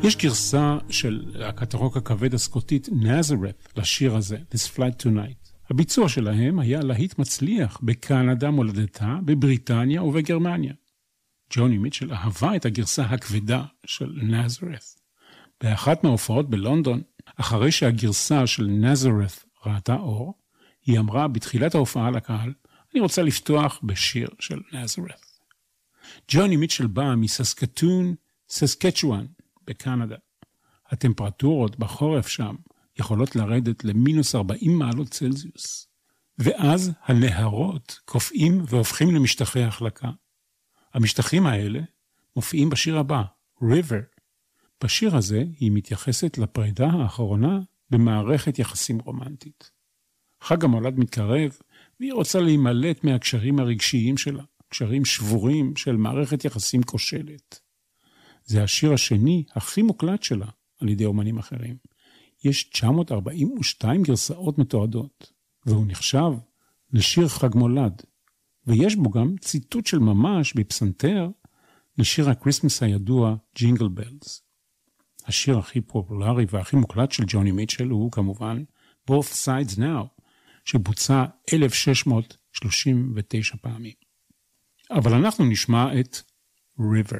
יש 0.03 0.15
גרסה 0.17 0.77
של 0.89 1.23
להקת 1.33 1.73
הרוק 1.73 1.97
הכבד 1.97 2.33
הסקוטית 2.33 2.89
נזרת 2.91 3.67
לשיר 3.75 4.15
הזה, 4.15 4.37
This 4.53 4.77
Flight 4.77 5.03
Tonight. 5.03 5.48
הביצוע 5.69 6.09
שלהם 6.09 6.59
היה 6.59 6.79
להיט 6.79 7.19
מצליח 7.19 7.79
בקנדה 7.83 8.51
מולדתה, 8.51 9.17
בבריטניה 9.25 10.03
ובגרמניה. 10.03 10.73
ג'וני 11.53 11.77
מיטשל 11.77 12.13
אהבה 12.13 12.55
את 12.55 12.65
הגרסה 12.65 13.03
הכבדה 13.03 13.63
של 13.85 14.19
נזרת. 14.23 14.83
באחת 15.63 16.03
מההופעות 16.03 16.49
בלונדון, 16.49 17.01
אחרי 17.35 17.71
שהגרסה 17.71 18.47
של 18.47 18.65
נזרת 18.65 19.43
ראתה 19.65 19.95
אור, 19.95 20.33
היא 20.85 20.99
אמרה 20.99 21.27
בתחילת 21.27 21.75
ההופעה 21.75 22.11
לקהל, 22.11 22.53
אני 22.93 23.01
רוצה 23.01 23.21
לפתוח 23.21 23.79
בשיר 23.83 24.29
של 24.39 24.59
נזרת. 24.73 25.25
ג'וני 26.31 26.55
מיטשל 26.55 26.87
בא 26.87 27.15
מססקטון, 27.17 28.15
ססקצ'ואן, 28.49 29.25
בקנדה. 29.67 30.15
הטמפרטורות 30.89 31.79
בחורף 31.79 32.27
שם 32.27 32.55
יכולות 32.99 33.35
לרדת 33.35 33.83
למינוס 33.83 34.35
40 34.35 34.79
מעלות 34.79 35.09
צלזיוס. 35.09 35.87
ואז 36.37 36.91
הנהרות 37.05 37.99
קופאים 38.05 38.63
והופכים 38.67 39.15
למשטחי 39.15 39.63
החלקה. 39.63 40.09
המשטחים 40.93 41.45
האלה 41.45 41.79
מופיעים 42.35 42.69
בשיר 42.69 42.97
הבא, 42.97 43.23
River. 43.61 44.19
בשיר 44.83 45.15
הזה 45.15 45.43
היא 45.59 45.71
מתייחסת 45.73 46.37
לפרידה 46.37 46.87
האחרונה 46.87 47.59
במערכת 47.89 48.59
יחסים 48.59 48.99
רומנטית. 48.99 49.71
חג 50.41 50.63
המולד 50.63 50.99
מתקרב, 50.99 51.57
והיא 51.99 52.13
רוצה 52.13 52.39
להימלט 52.39 53.03
מהקשרים 53.03 53.59
הרגשיים 53.59 54.17
שלה, 54.17 54.43
קשרים 54.69 55.05
שבורים 55.05 55.75
של 55.75 55.95
מערכת 55.95 56.45
יחסים 56.45 56.83
כושלת. 56.83 57.59
זה 58.45 58.63
השיר 58.63 58.93
השני 58.93 59.43
הכי 59.55 59.81
מוקלט 59.81 60.23
שלה 60.23 60.47
על 60.81 60.89
ידי 60.89 61.05
אומנים 61.05 61.37
אחרים. 61.37 61.88
יש 62.43 62.63
942 62.63 64.03
גרסאות 64.03 64.57
מתועדות, 64.57 65.31
והוא 65.65 65.85
נחשב 65.87 66.31
לשיר 66.93 67.27
חג 67.27 67.55
מולד, 67.55 68.01
ויש 68.67 68.95
בו 68.95 69.09
גם 69.09 69.35
ציטוט 69.41 69.85
של 69.85 69.99
ממש 69.99 70.53
בפסנתר 70.53 71.29
לשיר 71.97 72.29
ה 72.29 72.35
Christmas 72.35 72.83
הידוע 72.83 73.35
Jingle 73.55 73.87
Bells. 73.87 74.43
השיר 75.25 75.57
הכי 75.57 75.81
פופולרי 75.81 76.45
והכי 76.49 76.75
מוקלט 76.75 77.11
של 77.11 77.23
ג'וני 77.27 77.51
מיטשל 77.51 77.89
הוא 77.89 78.11
כמובן 78.11 78.63
Both 79.09 79.45
Sides 79.45 79.77
Now, 79.77 80.07
שבוצע 80.65 81.25
1639 81.53 83.57
פעמים. 83.61 83.93
אבל 84.91 85.13
אנחנו 85.13 85.45
נשמע 85.45 85.99
את 85.99 86.17
River. 86.79 87.19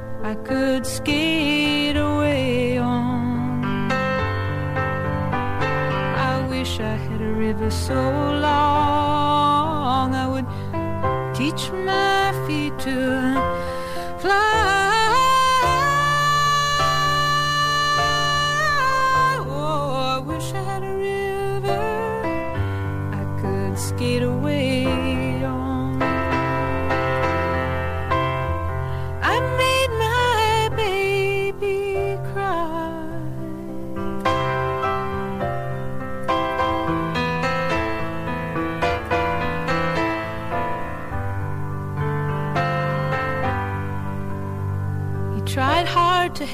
I 0.23 0.35
could 0.35 0.85
skate 0.85 1.97
away 1.97 2.77
on. 2.77 3.91
I 6.31 6.47
wish 6.47 6.79
I 6.79 6.95
had 6.95 7.21
a 7.21 7.33
river 7.33 7.71
so 7.71 7.95
long 7.95 9.20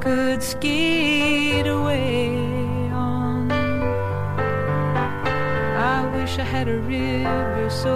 could 0.00 0.42
skate 0.42 1.66
away 1.66 2.28
on. 2.92 3.50
I 5.92 6.06
wish 6.14 6.38
I 6.38 6.44
had 6.44 6.68
a 6.68 6.78
river 6.78 7.68
so 7.70 7.94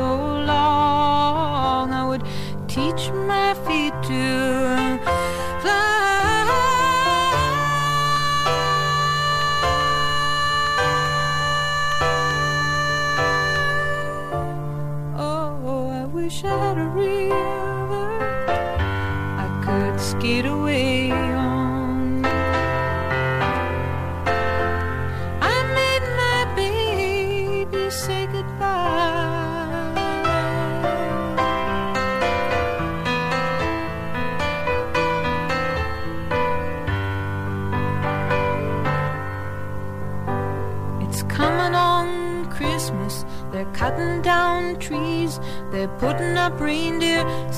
long 0.53 1.93
I 1.93 2.05
would 2.09 2.25
teach 2.69 3.11
my 3.11 3.55
feet 3.67 3.95
to 4.09 4.80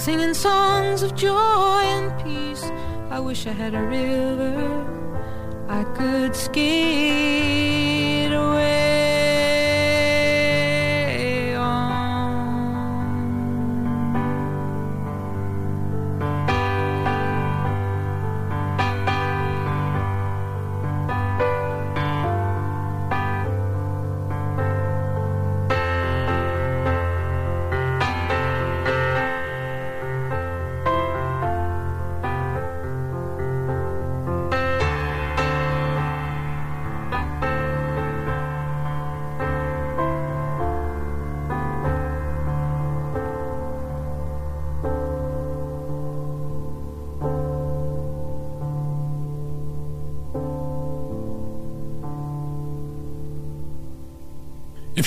singing 0.05 0.35
songs 0.35 1.05
of 1.05 1.15
joy 1.15 1.81
and 1.97 2.11
peace. 2.25 2.65
I 3.09 3.21
wish 3.21 3.47
I 3.47 3.53
had 3.53 3.73
a 3.73 3.83
river 3.83 4.85
I 5.69 5.85
could 5.97 6.35
skate 6.35 7.02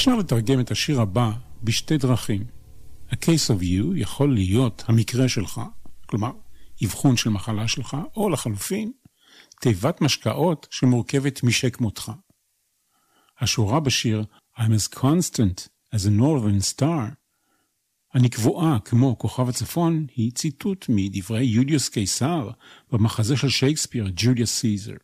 אפשר 0.05 0.17
לתרגם 0.17 0.59
את 0.59 0.71
השיר 0.71 1.01
הבא 1.01 1.31
בשתי 1.63 1.97
דרכים. 1.97 2.43
A 3.09 3.13
case 3.13 3.49
of 3.49 3.61
you 3.61 3.95
יכול 3.95 4.33
להיות 4.33 4.83
המקרה 4.87 5.29
שלך, 5.29 5.61
כלומר, 6.05 6.31
אבחון 6.83 7.17
של 7.17 7.29
מחלה 7.29 7.67
שלך, 7.67 7.97
או 8.15 8.29
לחלופין, 8.29 8.91
תיבת 9.61 10.01
משקאות 10.01 10.67
שמורכבת 10.71 11.43
משכמותך. 11.43 12.11
השורה 13.39 13.79
בשיר 13.79 14.25
I'm 14.57 14.61
as 14.61 14.97
constant 14.97 15.67
as 15.95 15.99
a 16.05 16.19
northern 16.19 16.75
star 16.75 17.15
אני 18.15 18.29
קבועה 18.29 18.79
כמו 18.79 19.17
כוכב 19.17 19.49
הצפון 19.49 20.07
היא 20.15 20.31
ציטוט 20.31 20.85
מדברי 20.89 21.43
יוליוס 21.43 21.89
קיסר 21.89 22.49
במחזה 22.91 23.37
של 23.37 23.49
שייקספיר, 23.49 24.07
ג'וליוס 24.15 24.51
סיזר. 24.51 24.95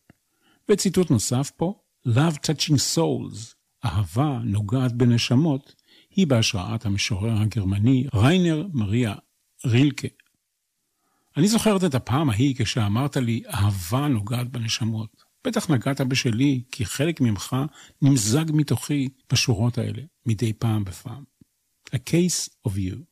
וציטוט 0.70 1.12
נוסף 1.12 1.52
פה, 1.58 1.74
Love 2.08 2.36
touching 2.36 2.78
souls, 2.95 3.61
אהבה 3.86 4.40
נוגעת 4.44 4.94
בנשמות, 4.94 5.76
היא 6.16 6.28
בהשראת 6.28 6.86
המשורר 6.86 7.42
הגרמני 7.42 8.08
ריינר 8.14 8.68
מריה 8.74 9.16
רילקה. 9.66 10.08
אני 11.38 11.48
זוכרת 11.48 11.84
את 11.84 11.96
הפעם 11.96 12.30
ההיא 12.30 12.56
כשאמרת 12.58 13.18
לי, 13.18 13.44
אהבה 13.48 14.08
נוגעת 14.08 14.50
בנשמות. 14.50 15.24
בטח 15.46 15.70
נגעת 15.70 16.02
בשלי, 16.02 16.64
כי 16.72 16.86
חלק 16.86 17.22
ממך 17.22 17.56
נמזג 18.02 18.46
מתוכי 18.54 19.10
בשורות 19.32 19.78
האלה, 19.78 20.02
מדי 20.26 20.54
פעם 20.54 20.84
בפעם. 20.84 21.24
A 21.96 21.98
case 21.98 22.50
of 22.68 22.72
you. 22.72 23.11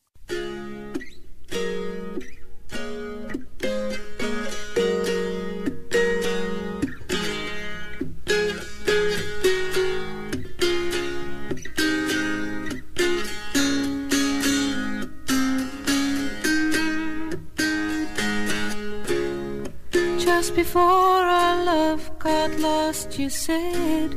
Before 20.70 21.24
our 21.42 21.64
love 21.64 22.16
got 22.20 22.48
lost, 22.60 23.18
you 23.18 23.28
said, 23.28 24.14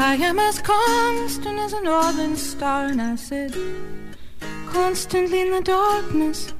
I 0.00 0.14
am 0.28 0.38
as 0.38 0.58
constant 0.58 1.58
as 1.58 1.74
a 1.74 1.82
northern 1.82 2.34
star. 2.34 2.86
And 2.86 3.02
I 3.02 3.16
said, 3.16 3.54
Constantly 4.68 5.42
in 5.42 5.50
the 5.50 5.60
darkness, 5.60 6.54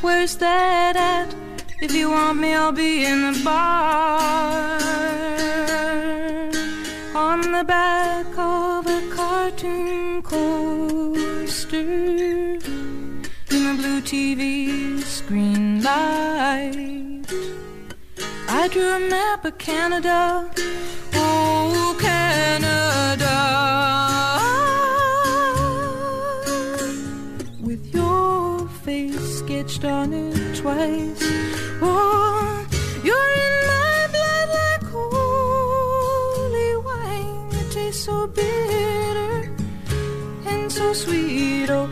where's 0.00 0.36
that 0.36 0.96
at? 0.96 1.34
If 1.82 1.92
you 1.92 2.08
want 2.08 2.38
me, 2.38 2.54
I'll 2.54 2.72
be 2.72 3.04
in 3.04 3.20
the 3.32 3.38
bar. 3.44 4.78
On 7.14 7.52
the 7.52 7.64
back 7.64 8.26
of 8.38 8.86
a 8.86 9.00
cartoon 9.14 10.22
coaster 10.22 11.76
in 13.56 13.62
the 13.66 13.74
blue 13.76 14.00
TV 14.00 15.02
screen 15.02 15.82
light. 15.82 17.07
I 18.60 18.66
drew 18.66 18.90
a 18.90 18.98
map 18.98 19.44
of 19.44 19.56
Canada. 19.56 20.50
Oh, 21.14 21.96
Canada. 22.00 23.36
With 27.60 27.94
your 27.94 28.68
face 28.84 29.38
sketched 29.38 29.84
on 29.84 30.12
it 30.12 30.56
twice. 30.56 31.22
Oh, 31.80 32.66
you're 33.04 33.30
in 33.46 33.54
my 33.72 34.08
blood 34.14 34.48
like 34.60 34.84
holy 34.90 36.76
wine. 36.88 37.48
It 37.60 37.70
tastes 37.70 38.06
so 38.06 38.26
bitter 38.26 39.52
and 40.46 40.72
so 40.72 40.92
sweet. 40.92 41.70
Oh, 41.70 41.88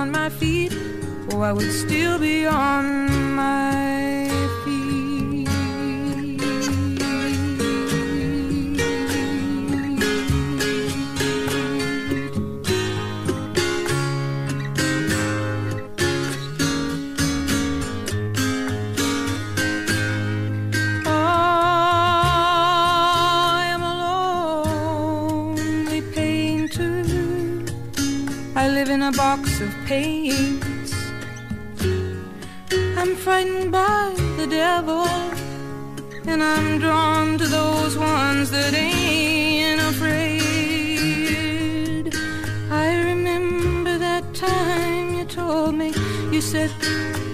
on 0.00 0.10
my 0.10 0.30
feet. 0.30 0.72
or 1.30 1.44
I 1.44 1.52
would 1.52 1.72
still 1.72 2.18
be 2.18 2.46
on 2.46 3.34
my 3.34 3.89
of 29.70 29.76
paints. 29.86 30.92
I'm 33.00 33.14
frightened 33.16 33.70
by 33.72 34.14
the 34.36 34.46
devil, 34.46 35.06
and 36.30 36.42
I'm 36.42 36.78
drawn 36.78 37.38
to 37.38 37.46
those 37.46 37.96
ones 37.96 38.50
that 38.50 38.72
ain't 38.74 39.80
afraid. 39.92 40.40
I 42.84 42.86
remember 43.10 43.98
that 43.98 44.24
time 44.34 45.14
you 45.18 45.24
told 45.24 45.74
me, 45.74 45.92
you 46.34 46.40
said, 46.40 46.70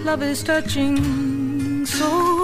love 0.05 0.23
is 0.23 0.43
touching 0.43 1.87
souls. 1.87 2.36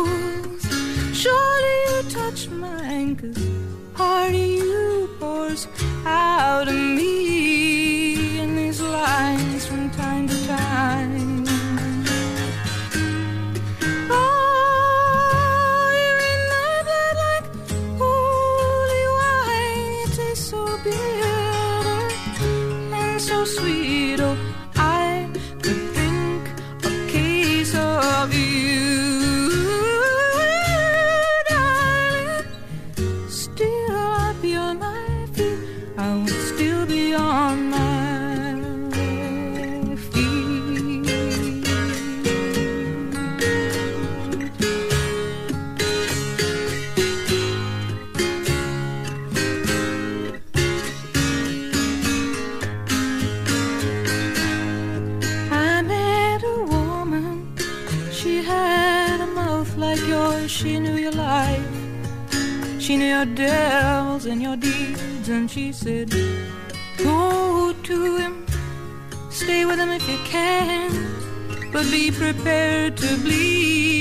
Can. 70.25 70.91
But 71.73 71.91
be 71.91 72.11
prepared 72.11 72.97
to 72.99 73.17
bleed. 73.19 73.92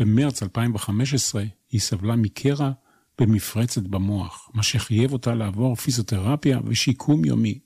במרץ 0.00 0.42
2015 0.42 1.44
היא 1.70 1.80
סבלה 1.80 2.16
מקרע 2.16 2.70
במפרצת 3.20 3.82
במוח, 3.82 4.50
מה 4.54 4.62
שחייב 4.62 5.12
אותה 5.12 5.34
לעבור 5.34 5.74
פיזיותרפיה 5.76 6.60
ושיקום 6.66 7.24
יומי. 7.24 7.58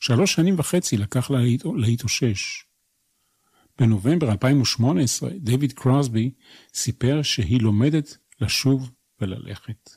שלוש 0.00 0.32
שנים 0.32 0.58
וחצי 0.58 0.96
לקח 0.96 1.30
לה 1.30 1.38
להת- 1.40 1.64
להתאושש. 1.76 2.64
בנובמבר 3.78 4.30
2018 4.30 5.30
דיוויד 5.38 5.72
קרוסבי 5.72 6.30
סיפר 6.74 7.22
שהיא 7.22 7.60
לומדת 7.60 8.16
לשוב 8.40 8.90
וללכת. 9.20 9.90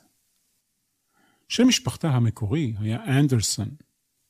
שם 1.48 1.68
משפחתה 1.68 2.10
המקורי 2.10 2.74
היה 2.80 3.04
אנדרסון. 3.20 3.68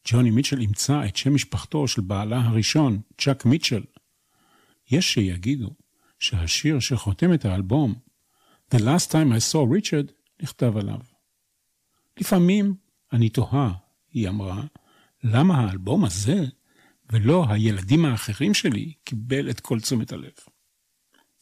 ג'וני 0.09 0.30
מיטשל 0.30 0.61
אימצה 0.61 1.07
את 1.07 1.16
שם 1.16 1.34
משפחתו 1.34 1.88
של 1.88 2.01
בעלה 2.01 2.40
הראשון, 2.40 3.01
צ'אק 3.18 3.45
מיטשל. 3.45 3.82
יש 4.90 5.12
שיגידו 5.14 5.70
שהשיר 6.25 6.81
שחותם 6.81 7.35
את 7.35 7.45
האלבום, 7.45 7.95
The 8.75 8.79
Last 8.79 9.11
Time 9.11 9.31
I 9.33 9.53
Saw 9.53 9.79
Richard, 9.79 10.12
נכתב 10.43 10.77
עליו. 10.77 11.01
לפעמים 12.20 12.75
אני 13.12 13.29
תוהה, 13.29 13.72
היא 14.11 14.29
אמרה, 14.29 14.62
למה 15.22 15.55
האלבום 15.55 16.05
הזה 16.05 16.45
ולא 17.12 17.45
הילדים 17.49 18.05
האחרים 18.05 18.55
שלי 18.55 18.93
קיבל 19.05 19.51
את 19.51 19.61
כל 19.61 19.81
תשומת 19.81 20.12
הלב. 20.12 20.33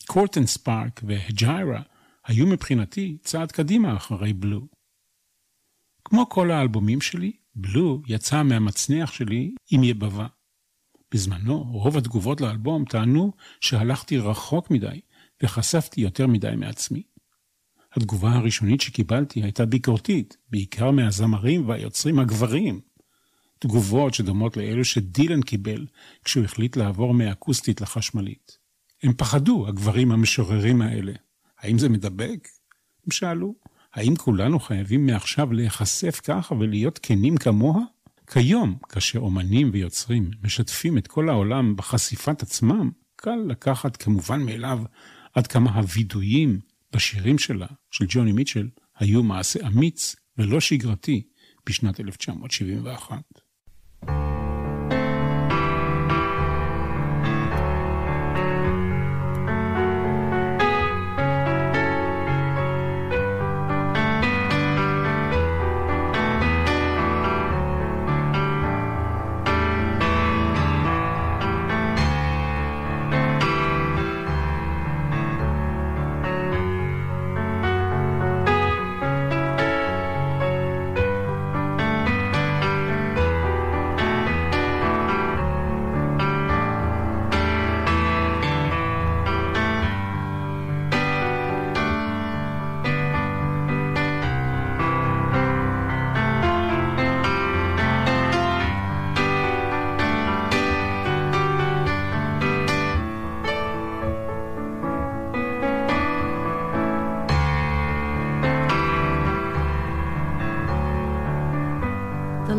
קורטן 0.07 0.47
ספארק 0.47 1.01
והג'יירה 1.07 1.83
היו 2.25 2.47
מבחינתי 2.47 3.19
צעד 3.23 3.53
קדימה 3.53 3.97
אחרי 3.97 4.33
בלו. 4.33 4.67
כמו 6.05 6.29
כל 6.29 6.51
האלבומים 6.51 7.01
שלי, 7.01 7.33
בלו 7.55 8.03
יצא 8.07 8.43
מהמצנח 8.43 9.13
שלי 9.13 9.55
עם 9.71 9.85
יבבה. 9.85 10.27
בזמנו, 11.13 11.63
רוב 11.63 11.97
התגובות 11.97 12.41
לאלבום 12.41 12.85
טענו 12.85 13.33
שהלכתי 13.61 14.19
רחוק 14.19 14.71
מדי 14.71 15.01
וחשפתי 15.43 16.01
יותר 16.01 16.27
מדי 16.27 16.53
מעצמי. 16.57 17.03
התגובה 17.93 18.33
הראשונית 18.33 18.81
שקיבלתי 18.81 19.43
הייתה 19.43 19.67
ביקורתית, 19.67 20.37
בעיקר 20.51 20.91
מהזמרים 20.91 21.69
והיוצרים 21.69 22.19
הגברים. 22.19 22.81
תגובות 23.59 24.15
שדומות 24.15 24.57
לאלו 24.57 24.85
שדילן 24.85 25.43
קיבל 25.43 25.87
כשהוא 26.25 26.45
החליט 26.45 26.77
לעבור 26.77 27.15
מאקוסטית 27.15 27.81
לחשמלית. 27.81 28.59
הם 29.03 29.13
פחדו, 29.13 29.69
הגברים 29.69 30.13
המשוררים 30.13 30.83
האלה. 30.83 31.13
האם 31.59 31.79
זה 31.79 31.89
מדבק? 31.89 32.49
הם 33.05 33.11
שאלו. 33.11 33.55
האם 33.95 34.17
כולנו 34.17 34.61
חייבים 34.61 35.07
מעכשיו 35.07 35.53
להיחשף 35.53 36.21
ככה 36.25 36.55
ולהיות 36.55 36.99
כנים 37.03 37.37
כמוה? 37.37 37.81
כיום, 38.33 38.79
כאשר 38.89 39.19
אומנים 39.19 39.71
ויוצרים 39.73 40.31
משתפים 40.43 40.99
את 40.99 41.07
כל 41.07 41.29
העולם 41.29 41.77
בחשיפת 41.77 42.43
עצמם, 42.43 42.91
קל 43.17 43.37
לקחת 43.49 43.97
כמובן 43.97 44.43
מאליו 44.43 44.79
עד 45.35 45.47
כמה 45.47 45.71
הווידויים 45.71 46.61
בשירים 46.93 47.39
שלה, 47.39 47.67
של 47.91 48.05
ג'וני 48.09 48.33
מיטשל, 48.33 48.69
היו 48.99 49.23
מעשה 49.23 49.67
אמיץ 49.67 50.17
ולא 50.39 50.61
שגרתי 50.61 51.23
בשנת 51.67 52.01
1971. 52.01 53.42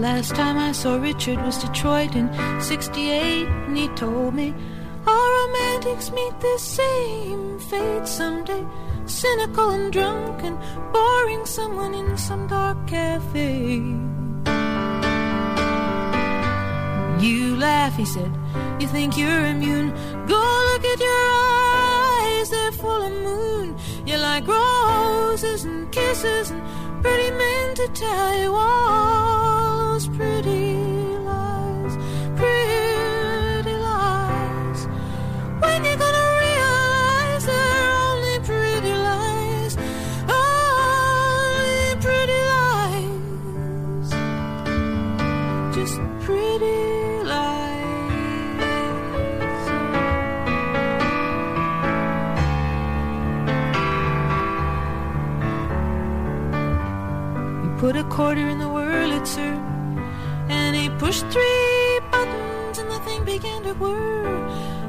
Last 0.04 0.36
time 0.36 0.58
I 0.58 0.74
saw 0.74 0.98
Richard 0.98 1.40
was 1.46 1.58
Detroit 1.64 2.14
in 2.14 2.28
68, 2.60 3.48
and 3.48 3.78
he 3.78 3.88
told 3.96 4.34
me 4.34 4.54
all 5.08 5.30
romantics 5.40 6.12
meet 6.12 6.36
the 6.42 6.58
same 6.60 7.58
fate 7.72 8.06
someday. 8.06 8.66
Cynical 9.06 9.70
and 9.70 9.94
drunk 9.94 10.44
and 10.44 10.58
boring 10.92 11.46
someone 11.46 11.94
in 11.94 12.18
some 12.18 12.48
dark 12.48 12.78
cafe. 12.86 13.80
You 17.26 17.56
laugh, 17.56 17.96
he 17.96 18.06
said. 18.06 18.32
You 18.82 18.88
think 18.88 19.18
you're 19.18 19.46
immune. 19.56 19.90
Go 20.34 20.44
look 20.70 20.84
at 20.94 21.00
your 21.10 21.24
eyes, 21.48 22.50
they're 22.50 22.74
full 22.84 23.04
of 23.10 23.14
moon. 23.30 23.78
You 24.06 24.18
like 24.18 24.46
roses 24.48 25.64
and 25.64 25.90
kisses 25.94 26.52
and 26.52 26.62
pretty 27.02 27.32
men 27.32 27.76
to 27.76 27.88
tell 27.94 28.32
you 28.42 28.52
all 28.54 29.63
pretty 30.08 30.76
lies, 31.20 31.96
pretty 32.36 33.76
lies. 33.76 34.88
When 35.62 35.86
you 35.86 35.96
gonna 35.96 36.26
realize 36.44 37.46
they're 37.46 37.92
only 38.08 38.40
pretty 38.50 38.94
lies, 38.94 39.78
only 40.28 41.96
pretty 42.02 42.42
lies, 42.54 44.10
just 45.76 45.96
pretty 46.26 47.24
lies. 47.24 47.54
You 57.64 57.70
put 57.78 57.96
a 57.96 58.04
quarter 58.06 58.50
in 58.50 58.58
the 58.60 58.66
Wurlitzer, 58.66 59.63
pushed 61.14 61.32
three 61.32 62.00
buttons, 62.12 62.80
and 62.80 62.90
the 62.90 63.00
thing 63.02 63.24
began 63.24 63.62
to 63.62 63.74
whir. 63.74 64.26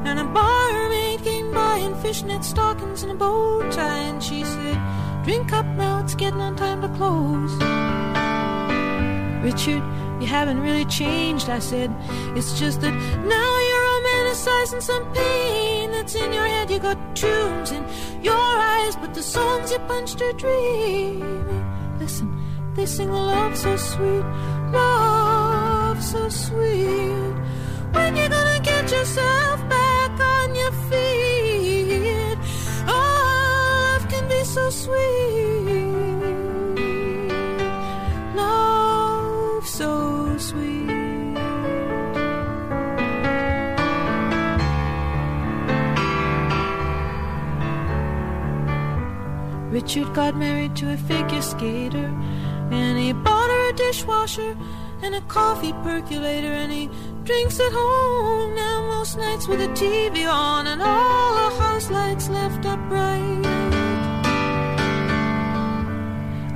And 0.06 0.18
a 0.18 0.24
barmaid 0.24 1.22
came 1.22 1.52
by 1.52 1.76
in 1.76 1.94
fishnet 1.96 2.42
stockings 2.44 3.02
and 3.02 3.12
a 3.12 3.14
bow 3.14 3.62
tie, 3.70 4.04
and 4.10 4.22
she 4.22 4.42
said, 4.44 4.78
"Drink 5.24 5.52
up 5.52 5.66
now, 5.66 6.00
it's 6.00 6.14
getting 6.14 6.40
on 6.40 6.56
time 6.56 6.80
to 6.80 6.88
close." 6.98 7.52
Richard, 9.48 9.82
you 10.20 10.26
haven't 10.26 10.60
really 10.60 10.86
changed, 10.86 11.50
I 11.50 11.58
said. 11.58 11.90
It's 12.36 12.58
just 12.58 12.80
that 12.80 12.94
now 13.36 13.52
you're 13.68 13.86
romanticizing 13.94 14.82
some 14.90 15.04
pain 15.12 15.90
that's 15.90 16.14
in 16.14 16.32
your 16.32 16.46
head. 16.54 16.70
You 16.70 16.78
got 16.78 16.98
tunes 17.14 17.70
in 17.70 17.84
your 18.22 18.46
eyes, 18.74 18.96
but 18.96 19.12
the 19.12 19.22
songs 19.22 19.70
you 19.72 19.78
punched 19.90 20.22
are 20.22 20.36
dreaming. 20.44 21.64
Listen, 21.98 22.28
they 22.76 22.86
sing 22.86 23.12
love 23.12 23.54
so 23.64 23.76
sweet, 23.76 24.24
love 24.72 25.23
so 26.04 26.28
sweet. 26.28 27.34
When 27.92 28.16
you 28.16 28.28
gonna 28.28 28.60
get 28.62 28.90
yourself 28.90 29.68
back 29.70 30.12
on 30.20 30.54
your 30.54 30.72
feet? 30.88 32.38
Oh, 32.86 33.96
love 33.96 34.08
can 34.10 34.28
be 34.28 34.44
so 34.44 34.68
sweet. 34.68 35.94
Love 38.36 39.66
so 39.66 40.36
sweet. 40.36 40.84
Richard 49.72 50.12
got 50.14 50.36
married 50.36 50.76
to 50.76 50.92
a 50.92 50.96
figure 50.98 51.42
skater, 51.42 52.12
and 52.70 52.98
he 52.98 53.12
bought 53.12 53.48
her 53.48 53.70
a 53.70 53.72
dishwasher 53.72 54.54
and 55.02 55.14
a 55.14 55.20
coffee 55.22 55.72
percolator, 55.84 56.52
and 56.62 56.72
he 56.72 56.88
drinks 57.24 57.58
at 57.60 57.72
home 57.72 58.54
now 58.54 58.86
most 58.96 59.16
nights 59.16 59.46
with 59.48 59.60
a 59.60 59.68
TV 59.68 60.26
on, 60.30 60.66
and 60.66 60.80
all 60.82 61.34
the 61.34 61.56
house 61.62 61.90
lights 61.90 62.28
left 62.28 62.64
up 62.66 62.80
bright. 62.88 63.44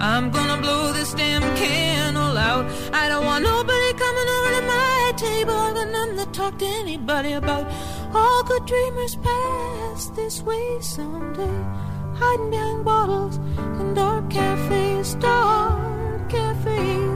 I'm 0.01 0.30
gonna 0.30 0.61
blow 0.62 0.93
this 0.93 1.12
damn 1.14 1.43
candle 1.57 2.39
out. 2.39 2.64
I 2.93 3.09
don't 3.09 3.24
want 3.24 3.43
nobody 3.43 3.93
coming 3.95 4.28
over 4.36 4.51
to 4.57 4.62
my 4.66 5.12
table. 5.16 5.55
I've 5.55 5.74
got 5.74 5.89
none 5.89 6.16
to 6.16 6.26
talk 6.26 6.59
to 6.59 6.66
anybody 6.66 7.32
about. 7.32 7.66
All 8.14 8.43
good 8.45 8.64
dreamers 8.64 9.16
pass 9.16 10.11
this 10.11 10.41
way 10.43 10.80
someday. 10.80 11.59
Hiding 12.14 12.51
behind 12.51 12.84
bottles 12.84 13.36
in 13.80 13.95
dark 13.95 14.30
cafes, 14.30 15.14
dark 15.14 16.30
cafes. 16.30 17.08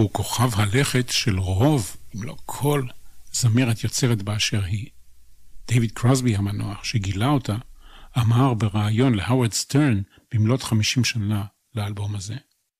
הוא 0.00 0.10
כוכב 0.12 0.60
הלכת 0.60 1.08
של 1.10 1.38
רוב, 1.38 1.96
אם 2.14 2.22
לא 2.22 2.36
כל, 2.44 2.86
זמרת 3.32 3.84
יוצרת 3.84 4.22
באשר 4.22 4.64
היא. 4.64 4.88
דיוויד 5.68 5.92
קרוסבי 5.92 6.36
המנוח, 6.36 6.84
שגילה 6.84 7.26
אותה, 7.28 7.56
אמר 8.18 8.54
בריאיון 8.54 9.14
להווארד 9.14 9.52
סטרן 9.52 10.00
במלאת 10.34 10.62
50 10.62 11.04
שנה 11.04 11.44
לאלבום 11.74 12.14
הזה. 12.14 12.34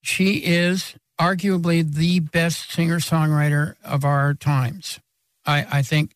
She 0.05 0.45
is 0.45 0.95
arguably 1.21 1.83
the 1.83 2.21
best 2.21 2.71
singer-songwriter 2.71 3.75
of 3.85 4.05
our 4.05 4.35
times. 4.35 5.01
I, 5.47 5.67
I 5.79 5.83
think 5.83 6.13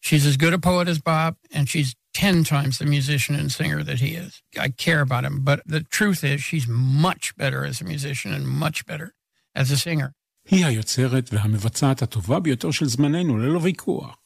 she's 0.00 0.26
as 0.26 0.36
good 0.36 0.54
a 0.54 0.58
poet 0.58 0.86
as 0.88 0.98
Bob, 0.98 1.36
and 1.52 1.68
she's 1.68 1.94
10 2.14 2.44
times 2.44 2.78
the 2.78 2.84
musician 2.84 3.34
and 3.34 3.50
singer 3.50 3.82
that 3.82 4.00
he 4.00 4.14
is. 4.14 4.42
I 4.58 4.68
care 4.68 5.00
about 5.00 5.24
him, 5.24 5.40
but 5.42 5.62
the 5.66 5.80
truth 5.80 6.22
is 6.22 6.42
she's 6.42 6.68
much 6.68 7.36
better 7.36 7.64
as 7.64 7.80
a 7.80 7.84
musician 7.84 8.32
and 8.32 8.46
much 8.46 8.86
better 8.86 9.14
as 9.54 9.70
a 9.70 9.76
singer. 9.76 10.12
היא 10.49 10.65
היוצרת 10.65 11.33
והמבצעת 11.33 12.01
הטובה 12.01 12.39
ביותר 12.39 12.71
של 12.71 12.85
זמננו, 12.85 13.37
ללא 13.37 13.59
ויכוח. 13.63 14.17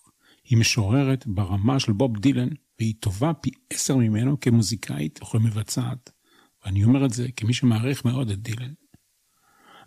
היא 0.44 0.58
משוררת 0.58 1.28
ברמה 1.28 1.80
של 1.80 1.92
בוב 1.92 2.18
דילן, 2.18 2.50
והיא 2.80 2.94
טובה 3.00 3.34
פי 3.34 3.50
עשר 3.74 3.96
ממנו 3.96 4.40
כמוזיקאית 4.40 5.20
וכמבצעת. 5.24 6.10
ואני 6.66 6.84
אומר 6.84 7.06
את 7.06 7.14
זה 7.14 7.28
כמי 7.36 7.54
שמעריך 7.54 8.06
מאוד 8.06 8.30
את 8.30 8.42
דילן. 8.42 8.74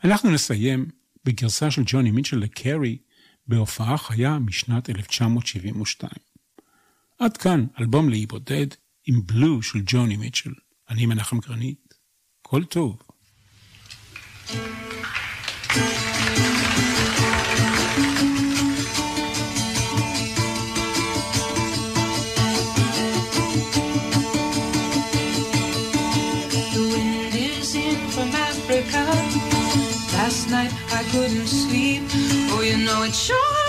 אנחנו 0.04 0.30
נסיים 0.30 0.86
בגרסה 1.24 1.70
של 1.70 1.82
ג'וני 1.86 2.10
מיטשל 2.10 2.36
לקרי 2.36 2.98
בהופעה 3.46 3.98
חיה 3.98 4.38
משנת 4.38 4.90
1972. 4.90 6.10
עד 7.18 7.36
כאן 7.36 7.66
אלבום 7.80 8.08
לאי 8.08 8.26
בודד 8.26 8.66
עם 9.06 9.26
בלו 9.26 9.62
של 9.62 9.78
ג'וני 9.86 10.16
מיטשל. 10.16 10.52
אני 10.90 11.06
מנחם 11.06 11.38
גרנית. 11.38 11.94
כל 12.42 12.64
טוב. 12.64 13.02
The 15.74 16.03
sure 33.14 33.63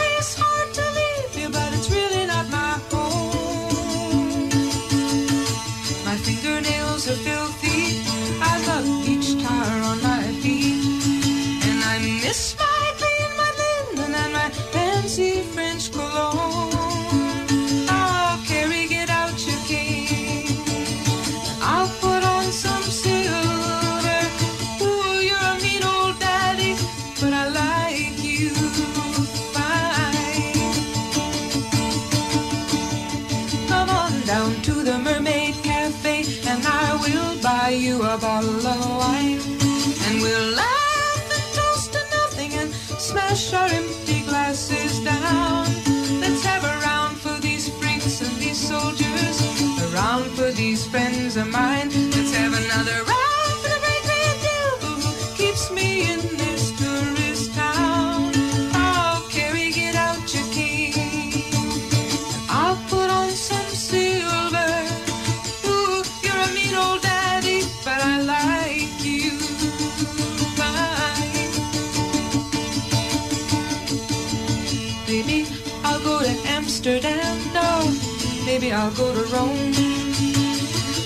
maybe 78.59 78.71
I'll 78.71 78.91
go 78.91 79.13
to 79.13 79.23
Rome. 79.35 79.73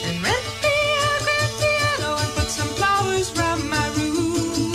And 0.08 0.18
rent 0.26 0.48
me 0.64 0.76
a 1.02 1.10
grand 1.26 1.54
piano 1.60 2.10
and 2.22 2.32
put 2.38 2.50
some 2.60 2.72
flowers 2.78 3.28
round 3.40 3.68
my 3.68 3.88
room. 3.98 4.72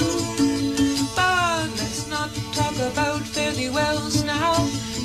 But 1.14 1.68
let's 1.78 2.08
not 2.08 2.30
talk 2.52 2.74
about 2.92 3.20
fairly 3.20 3.70
wells 3.70 4.24
now. 4.24 4.54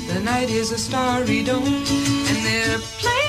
The 0.08 0.18
night 0.18 0.50
is 0.50 0.72
a 0.72 0.78
starry 0.78 1.44
dome, 1.44 1.84
and 2.30 2.38
they're 2.44 2.80
playing 2.98 3.19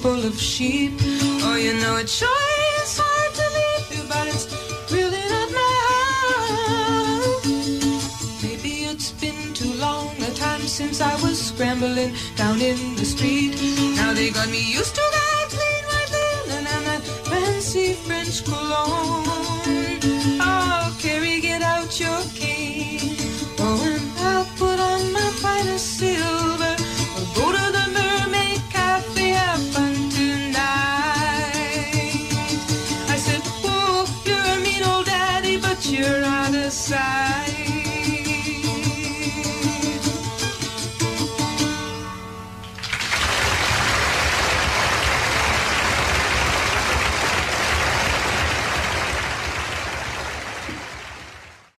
full 0.00 0.24
of 0.24 0.40
sheep. 0.40 0.92
Oh, 1.44 1.56
you 1.56 1.74
know 1.74 1.96
it 1.96 2.08
sure 2.08 2.28
is 2.82 2.98
hard 2.98 3.34
to 3.40 3.44
leave 3.58 3.88
you, 3.96 4.02
but 4.08 4.26
it's 4.28 4.46
really 4.90 5.24
not 5.28 5.48
my 5.60 5.72
house. 7.12 7.46
Maybe 8.42 8.72
it's 8.90 9.10
been 9.12 9.52
too 9.52 9.72
long 9.74 10.08
a 10.22 10.30
time 10.32 10.62
since 10.62 11.02
I 11.02 11.14
was 11.22 11.38
scrambling 11.38 12.14
down 12.36 12.62
in 12.62 12.96
the 12.96 13.04
street. 13.04 13.60
Now 13.96 14.14
they 14.14 14.30
got 14.30 14.48
me 14.48 14.62
used 14.72 14.94
to 14.94 15.02
that 15.16 15.46
clean 15.50 15.84
white 15.90 16.10
linen 16.16 16.66
and 16.66 16.86
that 16.86 17.02
fancy 17.28 17.92
French 17.92 18.42
cologne. 18.44 19.39